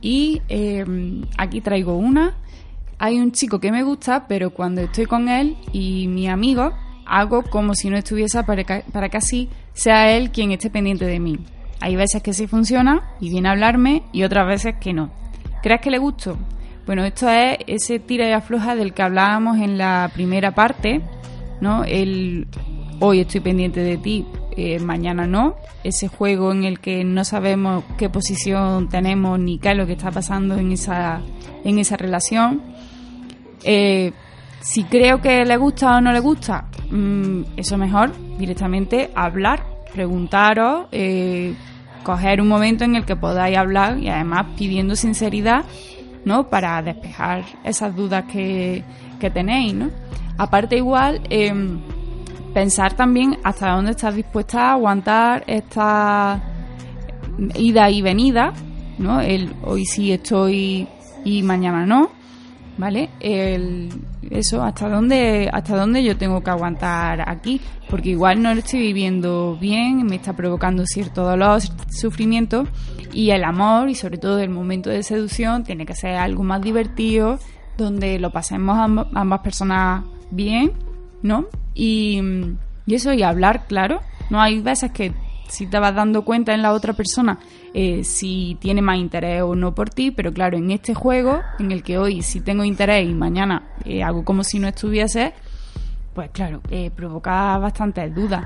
y 0.00 0.42
eh, 0.48 0.84
aquí 1.38 1.60
traigo 1.60 1.96
una. 1.96 2.34
Hay 2.98 3.18
un 3.18 3.32
chico 3.32 3.58
que 3.60 3.72
me 3.72 3.82
gusta, 3.82 4.26
pero 4.28 4.50
cuando 4.50 4.82
estoy 4.82 5.06
con 5.06 5.28
él 5.28 5.56
y 5.72 6.08
mi 6.08 6.28
amigo, 6.28 6.72
hago 7.06 7.42
como 7.42 7.74
si 7.74 7.90
no 7.90 7.96
estuviese 7.96 8.42
para 8.44 8.64
que, 8.64 8.84
para 8.92 9.08
que 9.08 9.16
así 9.16 9.48
sea 9.72 10.12
él 10.16 10.30
quien 10.30 10.52
esté 10.52 10.70
pendiente 10.70 11.06
de 11.06 11.20
mí. 11.20 11.38
Hay 11.80 11.96
veces 11.96 12.22
que 12.22 12.32
sí 12.32 12.46
funciona 12.46 13.14
y 13.20 13.30
viene 13.30 13.48
a 13.48 13.52
hablarme 13.52 14.02
y 14.12 14.22
otras 14.22 14.46
veces 14.46 14.76
que 14.80 14.92
no. 14.92 15.10
¿Crees 15.62 15.80
que 15.80 15.90
le 15.90 15.98
gusto? 15.98 16.36
Bueno, 16.86 17.04
esto 17.04 17.28
es 17.28 17.58
ese 17.66 17.98
tira 17.98 18.28
y 18.28 18.32
afloja 18.32 18.74
del 18.74 18.92
que 18.92 19.02
hablábamos 19.02 19.58
en 19.58 19.78
la 19.78 20.10
primera 20.12 20.54
parte, 20.54 21.00
¿no? 21.60 21.84
El 21.84 22.46
hoy 23.00 23.20
estoy 23.20 23.40
pendiente 23.40 23.80
de 23.80 23.96
ti, 23.96 24.26
eh, 24.56 24.78
mañana 24.78 25.26
no. 25.26 25.56
Ese 25.82 26.08
juego 26.08 26.52
en 26.52 26.64
el 26.64 26.80
que 26.80 27.04
no 27.04 27.24
sabemos 27.24 27.84
qué 27.98 28.08
posición 28.08 28.88
tenemos 28.88 29.38
ni 29.38 29.58
qué 29.58 29.70
es 29.72 29.76
lo 29.76 29.86
que 29.86 29.92
está 29.92 30.10
pasando 30.10 30.56
en 30.56 30.72
esa, 30.72 31.20
en 31.64 31.78
esa 31.78 31.96
relación. 31.96 32.62
Eh, 33.64 34.12
si 34.60 34.84
creo 34.84 35.20
que 35.20 35.44
le 35.44 35.56
gusta 35.56 35.96
o 35.96 36.00
no 36.00 36.12
le 36.12 36.20
gusta, 36.20 36.68
mm, 36.90 37.42
eso 37.56 37.76
mejor 37.76 38.12
directamente 38.38 39.10
hablar, 39.14 39.64
preguntaros, 39.92 40.86
eh, 40.92 41.54
coger 42.02 42.40
un 42.40 42.48
momento 42.48 42.84
en 42.84 42.96
el 42.96 43.04
que 43.04 43.16
podáis 43.16 43.56
hablar 43.56 43.98
y 43.98 44.08
además 44.08 44.46
pidiendo 44.56 44.96
sinceridad, 44.96 45.64
¿no? 46.24 46.48
Para 46.48 46.80
despejar 46.82 47.44
esas 47.64 47.94
dudas 47.94 48.24
que, 48.30 48.82
que 49.18 49.30
tenéis, 49.30 49.74
¿no? 49.74 49.90
Aparte 50.36 50.76
igual, 50.76 51.20
em, 51.30 51.80
pensar 52.54 52.94
también 52.94 53.36
hasta 53.42 53.72
dónde 53.72 53.90
estás 53.90 54.14
dispuesta 54.14 54.68
a 54.68 54.72
aguantar 54.72 55.44
esta 55.46 56.40
ida 57.56 57.90
y 57.90 58.00
venida, 58.00 58.52
¿no? 58.98 59.20
El 59.20 59.52
hoy 59.62 59.84
sí 59.84 60.12
estoy 60.12 60.88
y 61.24 61.42
mañana 61.42 61.84
no, 61.84 62.10
¿vale? 62.78 63.10
El, 63.20 63.88
eso, 64.30 64.62
hasta 64.62 64.88
dónde, 64.88 65.50
hasta 65.52 65.76
dónde 65.76 66.04
yo 66.04 66.16
tengo 66.16 66.42
que 66.42 66.50
aguantar 66.50 67.28
aquí, 67.28 67.60
porque 67.90 68.10
igual 68.10 68.40
no 68.40 68.54
lo 68.54 68.60
estoy 68.60 68.80
viviendo 68.80 69.58
bien, 69.60 70.04
me 70.06 70.16
está 70.16 70.32
provocando 70.34 70.84
cierto 70.86 71.24
dolor, 71.24 71.60
sufrimiento, 71.90 72.66
y 73.12 73.30
el 73.30 73.44
amor, 73.44 73.88
y 73.88 73.94
sobre 73.94 74.18
todo 74.18 74.38
el 74.38 74.50
momento 74.50 74.90
de 74.90 75.02
seducción, 75.02 75.64
tiene 75.64 75.86
que 75.86 75.94
ser 75.94 76.14
algo 76.16 76.42
más 76.44 76.62
divertido, 76.62 77.38
donde 77.76 78.18
lo 78.20 78.30
pasemos 78.30 78.76
amb- 78.76 79.08
ambas 79.14 79.40
personas 79.40 80.04
bien, 80.30 80.72
¿no? 81.24 81.46
Y, 81.74 82.20
y 82.86 82.94
eso, 82.94 83.12
y 83.12 83.24
hablar, 83.24 83.66
claro, 83.66 84.00
no 84.30 84.40
hay 84.40 84.60
veces 84.60 84.92
que 84.92 85.12
si 85.48 85.66
te 85.66 85.78
vas 85.78 85.94
dando 85.94 86.24
cuenta 86.24 86.54
en 86.54 86.62
la 86.62 86.72
otra 86.72 86.92
persona 86.92 87.38
eh, 87.72 88.04
si 88.04 88.56
tiene 88.60 88.82
más 88.82 88.98
interés 88.98 89.42
o 89.42 89.56
no 89.56 89.74
por 89.74 89.90
ti, 89.90 90.12
pero 90.12 90.32
claro, 90.32 90.56
en 90.56 90.70
este 90.70 90.94
juego, 90.94 91.40
en 91.58 91.72
el 91.72 91.82
que 91.82 91.98
hoy 91.98 92.22
sí 92.22 92.40
tengo 92.40 92.62
interés 92.62 93.08
y 93.08 93.14
mañana 93.14 93.64
eh, 93.84 94.02
hago 94.02 94.24
como 94.24 94.44
si 94.44 94.60
no 94.60 94.68
estuviese, 94.68 95.32
pues 96.14 96.30
claro, 96.30 96.60
eh, 96.70 96.90
provoca 96.94 97.58
bastantes 97.58 98.14
dudas. 98.14 98.44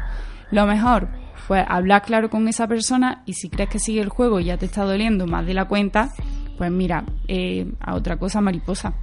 Lo 0.50 0.66
mejor, 0.66 1.08
pues 1.46 1.64
hablar 1.68 2.02
claro 2.02 2.30
con 2.30 2.48
esa 2.48 2.66
persona 2.66 3.22
y 3.26 3.34
si 3.34 3.50
crees 3.50 3.68
que 3.68 3.78
sigue 3.78 4.00
el 4.00 4.08
juego 4.08 4.40
y 4.40 4.44
ya 4.44 4.56
te 4.56 4.66
está 4.66 4.84
doliendo 4.84 5.26
más 5.26 5.44
de 5.44 5.54
la 5.54 5.66
cuenta, 5.66 6.10
pues 6.56 6.70
mira, 6.70 7.04
eh, 7.26 7.70
a 7.80 7.94
otra 7.94 8.16
cosa 8.16 8.40
mariposa. 8.40 8.94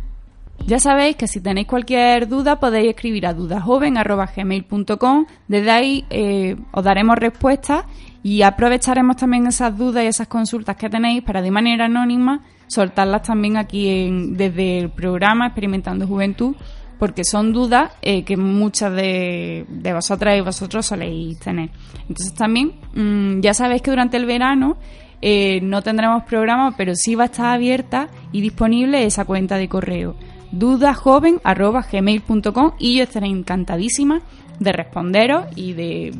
Ya 0.68 0.80
sabéis 0.80 1.16
que 1.16 1.28
si 1.28 1.42
tenéis 1.42 1.68
cualquier 1.68 2.28
duda 2.28 2.60
podéis 2.60 2.90
escribir 2.90 3.28
a 3.28 3.34
dudasjoven.gmail.com 3.34 5.26
Desde 5.48 5.72
ahí 5.72 6.06
eh, 6.10 6.56
os 6.72 6.84
daremos 6.84 7.18
respuestas 7.18 7.86
y 8.24 8.42
aprovecharemos 8.42 9.18
también 9.18 9.46
esas 9.48 9.78
dudas 9.78 10.04
y 10.04 10.08
esas 10.08 10.28
consultas 10.28 10.76
que 10.76 10.90
tenéis 10.90 11.22
para 11.24 11.42
de 11.44 11.52
manera 11.52 11.86
anónima 11.86 12.42
soltarlas 12.68 13.22
también 13.22 13.58
aquí 13.58 13.88
en- 14.08 14.36
desde 14.36 14.80
el 14.80 14.90
programa 14.90 15.46
Experimentando 15.48 16.08
Juventud 16.08 16.56
porque 16.98 17.24
son 17.26 17.52
dudas 17.54 17.92
eh, 18.02 18.24
que 18.24 18.36
muchas 18.38 18.92
de, 18.94 19.66
de 19.70 19.94
vosotras 19.94 20.38
y 20.38 20.42
vosotros 20.42 20.86
soléis 20.86 21.38
tener. 21.40 21.70
Entonces 22.10 22.34
también 22.34 22.72
mm, 22.96 23.42
ya 23.42 23.54
sabéis 23.54 23.82
que 23.84 23.92
durante 23.92 24.18
el 24.18 24.26
verano 24.26 24.78
eh, 25.22 25.60
no 25.62 25.82
tendremos 25.84 26.24
programa, 26.24 26.74
pero 26.78 26.94
sí 26.96 27.14
va 27.16 27.24
a 27.24 27.26
estar 27.28 27.48
abierta 27.54 28.08
y 28.32 28.42
disponible 28.42 29.04
esa 29.06 29.26
cuenta 29.26 29.58
de 29.58 29.68
correo 29.70 30.16
dudasjoven.gmail.com 30.58 32.72
y 32.80 32.98
yo 32.98 33.04
estaré 33.04 33.28
encantadísima 33.28 34.22
de 34.60 34.72
responderos 34.72 35.46
y 35.56 35.74
de, 35.74 36.16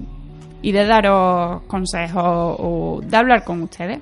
y 0.62 0.72
de 0.72 0.86
daros 0.86 1.64
consejos 1.64 2.56
o 2.60 3.02
de 3.04 3.18
hablar 3.18 3.44
con 3.44 3.64
ustedes. 3.64 4.02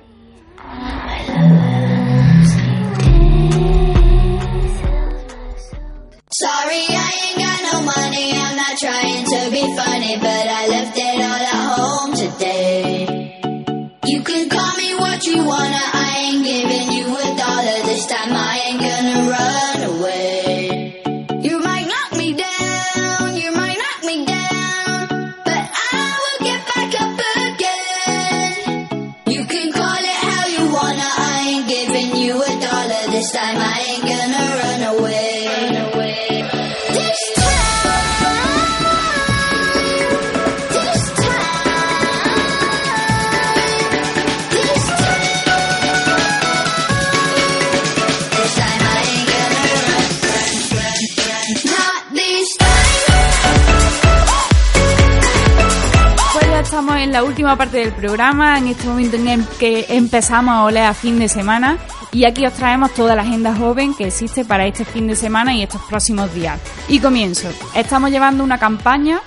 La 57.14 57.22
última 57.22 57.56
parte 57.56 57.76
del 57.78 57.92
programa, 57.92 58.58
en 58.58 58.66
este 58.66 58.88
momento 58.88 59.14
en 59.14 59.28
el 59.28 59.46
que 59.46 59.86
empezamos 59.88 60.52
a 60.52 60.64
oler 60.64 60.82
a 60.82 60.94
fin 60.94 61.16
de 61.20 61.28
semana 61.28 61.78
y 62.10 62.24
aquí 62.24 62.44
os 62.44 62.52
traemos 62.54 62.92
toda 62.92 63.14
la 63.14 63.22
agenda 63.22 63.54
joven 63.54 63.94
que 63.94 64.08
existe 64.08 64.44
para 64.44 64.66
este 64.66 64.84
fin 64.84 65.06
de 65.06 65.14
semana 65.14 65.54
y 65.54 65.62
estos 65.62 65.80
próximos 65.82 66.34
días. 66.34 66.60
Y 66.88 66.98
comienzo. 66.98 67.48
Estamos 67.72 68.10
llevando 68.10 68.42
una 68.42 68.58
campaña 68.58 69.20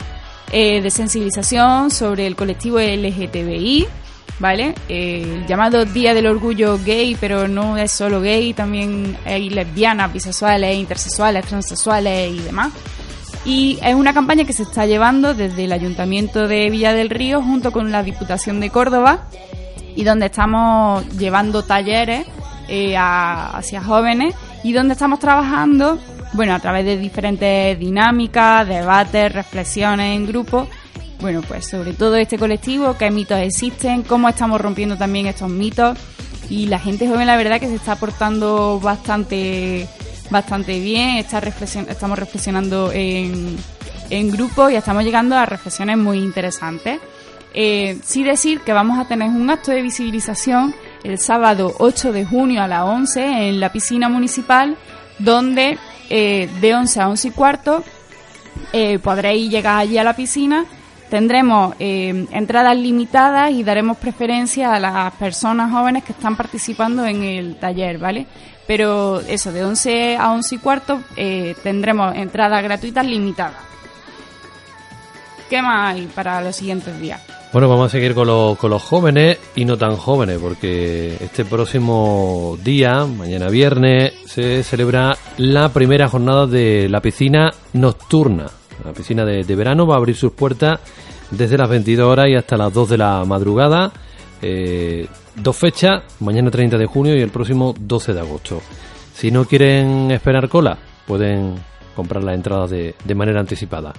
eh, 0.52 0.82
de 0.82 0.92
sensibilización 0.92 1.90
sobre 1.90 2.28
el 2.28 2.36
colectivo 2.36 2.78
LGTBI, 2.78 3.88
¿vale? 4.40 4.76
Eh, 4.90 5.46
llamado 5.48 5.86
Día 5.86 6.14
del 6.14 6.28
Orgullo 6.28 6.78
Gay, 6.84 7.16
pero 7.18 7.48
no 7.48 7.78
es 7.78 7.90
solo 7.90 8.20
gay, 8.20 8.54
también 8.54 9.18
hay 9.24 9.50
lesbianas, 9.50 10.12
bisexuales, 10.12 10.76
intersexuales, 10.76 11.46
transexuales 11.46 12.34
y 12.34 12.40
demás. 12.40 12.74
Y 13.48 13.80
es 13.82 13.96
una 13.96 14.14
campaña 14.14 14.44
que 14.44 14.52
se 14.52 14.64
está 14.64 14.86
llevando 14.86 15.34
desde 15.34 15.64
el 15.64 15.72
Ayuntamiento 15.72 16.48
de 16.50 16.70
Villa 16.70 16.92
del 16.94 17.10
Río 17.10 17.42
junto 17.42 17.72
con 17.72 17.92
la 17.94 18.04
Diputación 18.04 18.60
de 18.60 18.70
Córdoba 18.70 19.30
y 19.96 20.04
donde 20.04 20.26
estamos 20.26 21.08
llevando 21.18 21.64
talleres 21.64 22.28
eh, 22.68 22.98
a- 22.98 23.58
hacia 23.58 23.82
jóvenes 23.82 24.36
y 24.66 24.74
donde 24.74 24.94
estamos 24.94 25.20
trabajando, 25.20 25.98
bueno, 26.34 26.54
a 26.54 26.60
través 26.60 26.84
de 26.84 26.98
diferentes 26.98 27.80
dinámicas, 27.80 28.68
debates, 28.68 29.32
reflexiones 29.32 30.14
en 30.18 30.28
grupo, 30.28 30.68
bueno, 31.22 31.42
pues 31.48 31.68
sobre 31.70 31.94
todo 31.94 32.18
este 32.18 32.38
colectivo, 32.38 32.98
qué 32.98 33.10
mitos 33.12 33.40
existen, 33.40 34.04
cómo 34.04 34.28
estamos 34.28 34.60
rompiendo 34.60 34.98
también 34.98 35.26
estos 35.26 35.50
mitos. 35.50 35.98
Y 36.50 36.66
la 36.68 36.80
gente 36.80 37.08
joven 37.08 37.28
la 37.28 37.38
verdad 37.38 37.60
que 37.62 37.68
se 37.68 37.76
está 37.76 37.94
aportando 37.94 38.80
bastante 38.82 39.88
bastante 40.30 40.80
bien, 40.80 41.18
está 41.18 41.42
reflexion- 41.42 41.88
estamos 41.90 42.18
reflexionando 42.20 42.92
en, 42.92 43.58
en 44.10 44.32
grupo 44.32 44.70
y 44.70 44.76
estamos 44.76 45.04
llegando 45.04 45.36
a 45.38 45.46
reflexiones 45.46 45.98
muy 45.98 46.20
interesantes. 46.20 47.00
Eh, 47.54 47.98
sí 48.04 48.24
decir 48.24 48.60
que 48.62 48.74
vamos 48.74 49.00
a 49.00 49.06
tener 49.08 49.30
un 49.30 49.50
acto 49.50 49.72
de 49.72 49.82
visibilización 49.82 50.76
el 51.04 51.18
sábado 51.18 51.74
8 51.80 52.12
de 52.12 52.26
junio 52.26 52.62
a 52.62 52.68
las 52.68 52.84
11 52.84 53.48
en 53.50 53.60
la 53.60 53.72
piscina 53.72 54.10
municipal, 54.10 54.78
donde 55.18 55.78
eh, 56.10 56.50
de 56.62 56.76
11 56.76 57.02
a 57.02 57.10
11 57.10 57.28
y 57.30 57.32
cuarto 57.32 57.84
eh, 58.74 59.00
podréis 59.00 59.50
llegar 59.50 59.80
allí 59.80 59.98
a 59.98 60.04
la 60.04 60.16
piscina. 60.16 60.66
Tendremos 61.10 61.74
eh, 61.80 62.28
entradas 62.32 62.76
limitadas 62.76 63.52
y 63.52 63.64
daremos 63.64 63.98
preferencia 63.98 64.74
a 64.74 64.80
las 64.80 65.14
personas 65.14 65.72
jóvenes 65.72 66.04
que 66.04 66.12
están 66.12 66.36
participando 66.36 67.06
en 67.06 67.24
el 67.24 67.56
taller, 67.56 67.98
¿vale? 67.98 68.28
Pero 68.68 69.22
eso, 69.22 69.52
de 69.54 69.64
11 69.64 70.18
a 70.18 70.32
11 70.34 70.56
y 70.56 70.58
cuarto 70.58 71.00
eh, 71.16 71.56
tendremos 71.64 72.14
entradas 72.16 72.62
gratuitas 72.62 73.06
limitadas. 73.06 73.56
¿Qué 75.50 75.62
más 75.62 75.96
hay 75.96 76.08
para 76.08 76.42
los 76.42 76.56
siguientes 76.56 77.00
días? 77.00 77.22
Bueno, 77.54 77.70
vamos 77.70 77.86
a 77.88 77.90
seguir 77.90 78.14
con, 78.14 78.28
los- 78.28 78.58
con 78.58 78.70
los 78.70 78.84
jóvenes 78.84 79.38
y 79.56 79.64
no 79.64 79.78
tan 79.78 79.96
jóvenes, 79.96 80.38
porque 80.42 81.16
este 81.22 81.46
próximo 81.46 82.58
día, 82.62 83.06
mañana 83.06 83.48
viernes, 83.48 84.14
se 84.26 84.62
celebra 84.64 85.18
la 85.38 85.70
primera 85.70 86.10
jornada 86.10 86.46
de 86.46 86.90
la 86.90 87.00
piscina 87.00 87.54
nocturna. 87.72 88.48
La 88.84 88.92
piscina 88.92 89.24
de, 89.24 89.44
de 89.46 89.56
verano 89.56 89.88
va 89.88 89.96
a 89.96 89.98
abrir 89.98 90.18
sus 90.18 90.34
puertas 90.34 90.82
desde 91.32 91.58
las 91.58 91.70
22 91.70 92.06
horas 92.06 92.28
y 92.28 92.36
hasta 92.36 92.58
las 92.58 92.74
2 92.74 92.90
de 92.90 92.98
la 92.98 93.24
madrugada. 93.26 93.92
Eh, 94.42 95.08
dos 95.36 95.56
fechas, 95.56 96.04
mañana 96.20 96.52
30 96.52 96.78
de 96.78 96.86
junio 96.86 97.16
y 97.16 97.22
el 97.22 97.30
próximo 97.30 97.74
12 97.80 98.14
de 98.14 98.20
agosto. 98.20 98.62
Si 99.14 99.32
no 99.32 99.46
quieren 99.46 100.12
esperar 100.12 100.48
cola, 100.50 100.78
pueden 101.06 101.56
comprar 101.96 102.24
las 102.24 102.36
entradas 102.36 102.70
de, 102.70 102.96
de 103.04 103.16
manera 103.16 103.40
anticipada. 103.40 103.94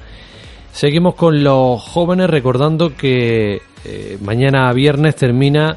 Seguimos 0.73 1.17
con 1.17 1.43
los 1.43 1.83
jóvenes 1.83 2.31
recordando 2.31 2.95
que 2.95 3.61
eh, 3.85 4.19
mañana 4.21 4.73
viernes 4.73 5.17
termina 5.17 5.77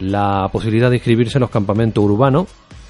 la 0.00 0.48
posibilidad 0.50 0.90
de 0.90 0.96
inscribirse 0.96 1.38
en 1.38 1.42
los 1.42 1.50
campamentos 1.50 2.02
urbanos 2.04 2.46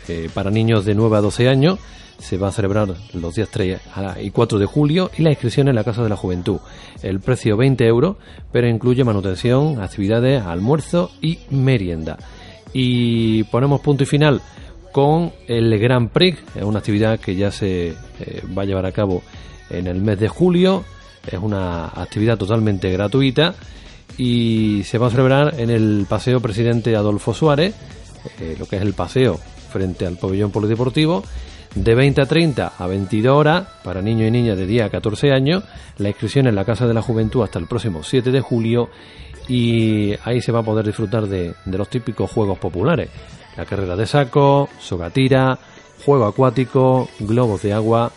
eh, 0.08 0.28
para 0.32 0.50
niños 0.50 0.84
de 0.84 0.94
9 0.94 1.16
a 1.16 1.20
12 1.20 1.48
años. 1.48 1.78
Se 2.18 2.36
va 2.36 2.48
a 2.48 2.52
celebrar 2.52 2.88
los 3.14 3.34
días 3.34 3.48
3 3.50 3.80
y 4.22 4.30
4 4.30 4.58
de 4.58 4.66
julio 4.66 5.10
y 5.16 5.22
la 5.22 5.30
inscripción 5.30 5.68
en 5.68 5.76
la 5.76 5.84
Casa 5.84 6.02
de 6.02 6.08
la 6.08 6.16
Juventud. 6.16 6.58
El 7.02 7.20
precio 7.20 7.56
20 7.56 7.86
euros, 7.86 8.16
pero 8.52 8.68
incluye 8.68 9.04
manutención, 9.04 9.80
actividades, 9.80 10.42
almuerzo 10.42 11.10
y 11.22 11.38
merienda. 11.50 12.18
Y 12.72 13.44
ponemos 13.44 13.80
punto 13.80 14.02
y 14.02 14.06
final 14.06 14.42
con 14.92 15.32
el 15.46 15.78
Grand 15.78 16.10
Prix, 16.10 16.38
es 16.54 16.62
una 16.64 16.80
actividad 16.80 17.20
que 17.20 17.36
ya 17.36 17.50
se 17.50 17.88
eh, 17.88 18.42
va 18.56 18.62
a 18.62 18.64
llevar 18.64 18.86
a 18.86 18.92
cabo 18.92 19.22
en 19.70 19.86
el 19.86 20.00
mes 20.00 20.18
de 20.18 20.28
julio. 20.28 20.84
Es 21.26 21.38
una 21.38 21.86
actividad 21.86 22.38
totalmente 22.38 22.90
gratuita 22.90 23.54
y 24.16 24.82
se 24.84 24.98
va 24.98 25.08
a 25.08 25.10
celebrar 25.10 25.54
en 25.58 25.70
el 25.70 26.06
Paseo 26.08 26.40
Presidente 26.40 26.96
Adolfo 26.96 27.34
Suárez, 27.34 27.74
eh, 28.40 28.56
lo 28.58 28.66
que 28.66 28.76
es 28.76 28.82
el 28.82 28.94
paseo 28.94 29.38
frente 29.70 30.06
al 30.06 30.16
pabellón 30.16 30.50
polideportivo, 30.50 31.22
de 31.74 31.94
20 31.94 32.22
a 32.22 32.26
30 32.26 32.72
a 32.78 32.86
22 32.86 33.36
horas 33.36 33.66
para 33.84 34.02
niños 34.02 34.28
y 34.28 34.30
niñas 34.30 34.56
de 34.56 34.66
10 34.66 34.86
a 34.86 34.90
14 34.90 35.32
años, 35.32 35.64
la 35.98 36.08
inscripción 36.08 36.46
en 36.46 36.54
la 36.54 36.64
Casa 36.64 36.86
de 36.86 36.94
la 36.94 37.02
Juventud 37.02 37.42
hasta 37.42 37.58
el 37.58 37.66
próximo 37.66 38.02
7 38.02 38.30
de 38.30 38.40
julio 38.40 38.90
y 39.48 40.14
ahí 40.24 40.40
se 40.40 40.52
va 40.52 40.60
a 40.60 40.62
poder 40.62 40.86
disfrutar 40.86 41.26
de, 41.26 41.54
de 41.64 41.78
los 41.78 41.88
típicos 41.88 42.30
juegos 42.30 42.58
populares, 42.58 43.10
la 43.56 43.64
carrera 43.64 43.96
de 43.96 44.06
saco, 44.06 44.68
sogatira, 44.78 45.58
juego 46.04 46.26
acuático, 46.26 47.08
globos 47.20 47.62
de 47.62 47.72
agua, 47.72 48.12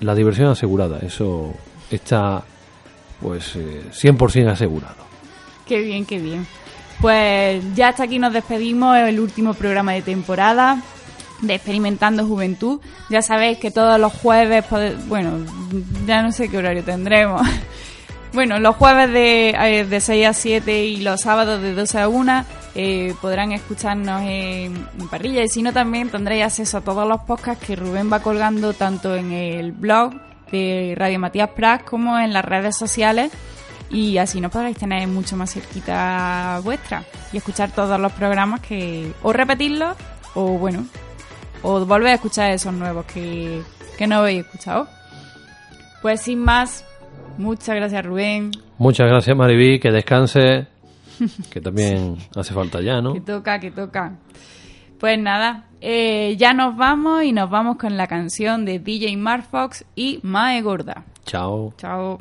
la 0.00 0.14
diversión 0.14 0.48
asegurada, 0.48 0.98
eso 1.00 1.54
está 1.90 2.42
pues 3.20 3.56
eh, 3.56 3.82
100% 3.92 4.50
asegurado. 4.50 5.02
Qué 5.66 5.80
bien, 5.80 6.04
qué 6.04 6.18
bien. 6.18 6.46
Pues 7.00 7.62
ya 7.74 7.88
hasta 7.88 8.04
aquí 8.04 8.18
nos 8.18 8.32
despedimos, 8.32 8.96
el 8.96 9.18
último 9.20 9.54
programa 9.54 9.92
de 9.92 10.02
temporada 10.02 10.82
de 11.42 11.54
Experimentando 11.54 12.26
Juventud. 12.26 12.80
Ya 13.10 13.20
sabéis 13.20 13.58
que 13.58 13.70
todos 13.70 14.00
los 14.00 14.12
jueves, 14.12 14.64
bueno, 15.06 15.44
ya 16.06 16.22
no 16.22 16.32
sé 16.32 16.48
qué 16.48 16.56
horario 16.56 16.82
tendremos. 16.82 17.42
Bueno, 18.34 18.58
los 18.58 18.76
jueves 18.76 19.12
de, 19.12 19.50
eh, 19.50 19.84
de 19.84 20.00
6 20.00 20.26
a 20.26 20.32
7 20.32 20.86
y 20.86 20.96
los 21.02 21.20
sábados 21.20 21.60
de 21.60 21.74
12 21.74 22.00
a 22.00 22.08
1 22.08 22.44
eh, 22.74 23.14
podrán 23.20 23.52
escucharnos 23.52 24.22
en, 24.22 24.88
en 24.98 25.08
parrilla 25.10 25.42
y 25.42 25.50
si 25.50 25.62
no 25.62 25.74
también 25.74 26.08
tendréis 26.08 26.44
acceso 26.44 26.78
a 26.78 26.80
todos 26.80 27.06
los 27.06 27.20
podcasts 27.24 27.66
que 27.66 27.76
Rubén 27.76 28.10
va 28.10 28.20
colgando 28.20 28.72
tanto 28.72 29.14
en 29.14 29.32
el 29.32 29.72
blog 29.72 30.14
de 30.50 30.94
Radio 30.96 31.18
Matías 31.18 31.50
Pras 31.50 31.82
como 31.82 32.18
en 32.18 32.32
las 32.32 32.42
redes 32.42 32.74
sociales 32.74 33.30
y 33.90 34.16
así 34.16 34.40
nos 34.40 34.50
podréis 34.50 34.78
tener 34.78 35.06
mucho 35.08 35.36
más 35.36 35.52
cerquita 35.52 36.58
vuestra 36.64 37.04
y 37.34 37.36
escuchar 37.36 37.70
todos 37.70 38.00
los 38.00 38.12
programas 38.12 38.60
que 38.60 39.12
o 39.22 39.34
repetirlos 39.34 39.94
o 40.34 40.52
bueno 40.52 40.86
o 41.62 41.84
volver 41.84 42.08
a 42.08 42.14
escuchar 42.14 42.50
esos 42.50 42.72
nuevos 42.72 43.04
que, 43.06 43.62
que 43.96 44.06
no 44.06 44.16
habéis 44.16 44.44
escuchado 44.44 44.88
pues 46.00 46.20
sin 46.22 46.38
más 46.40 46.84
muchas 47.38 47.76
gracias 47.76 48.04
Rubén 48.04 48.50
Muchas 48.78 49.06
gracias 49.08 49.36
Mariví, 49.36 49.78
que 49.78 49.92
descanse, 49.92 50.66
que 51.50 51.60
también 51.60 52.16
hace 52.36 52.52
falta 52.52 52.80
ya, 52.80 53.00
¿no? 53.00 53.14
que 53.14 53.20
toca 53.20 53.60
que 53.60 53.70
toca 53.70 54.12
pues 54.98 55.18
nada 55.18 55.66
eh, 55.80 56.36
ya 56.38 56.52
nos 56.52 56.76
vamos 56.76 57.24
y 57.24 57.32
nos 57.32 57.48
vamos 57.50 57.76
con 57.76 57.96
la 57.96 58.06
canción 58.06 58.64
de 58.64 58.78
DJ 58.78 59.16
Mark 59.16 59.44
Fox 59.50 59.84
y 59.94 60.20
Mae 60.22 60.62
Gorda 60.62 61.04
Chao. 61.24 61.72
chao 61.76 62.20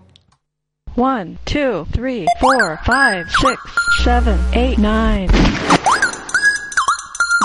One, 0.97 1.37
two, 1.45 1.85
three, 1.93 2.25
four, 2.41 2.77
five, 2.83 3.25
six, 3.31 3.57
seven, 4.03 4.37
eight, 4.53 4.77
nine. 4.77 5.29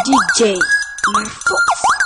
DJ 0.04 0.58
그 1.06 1.12
만. 1.12 2.05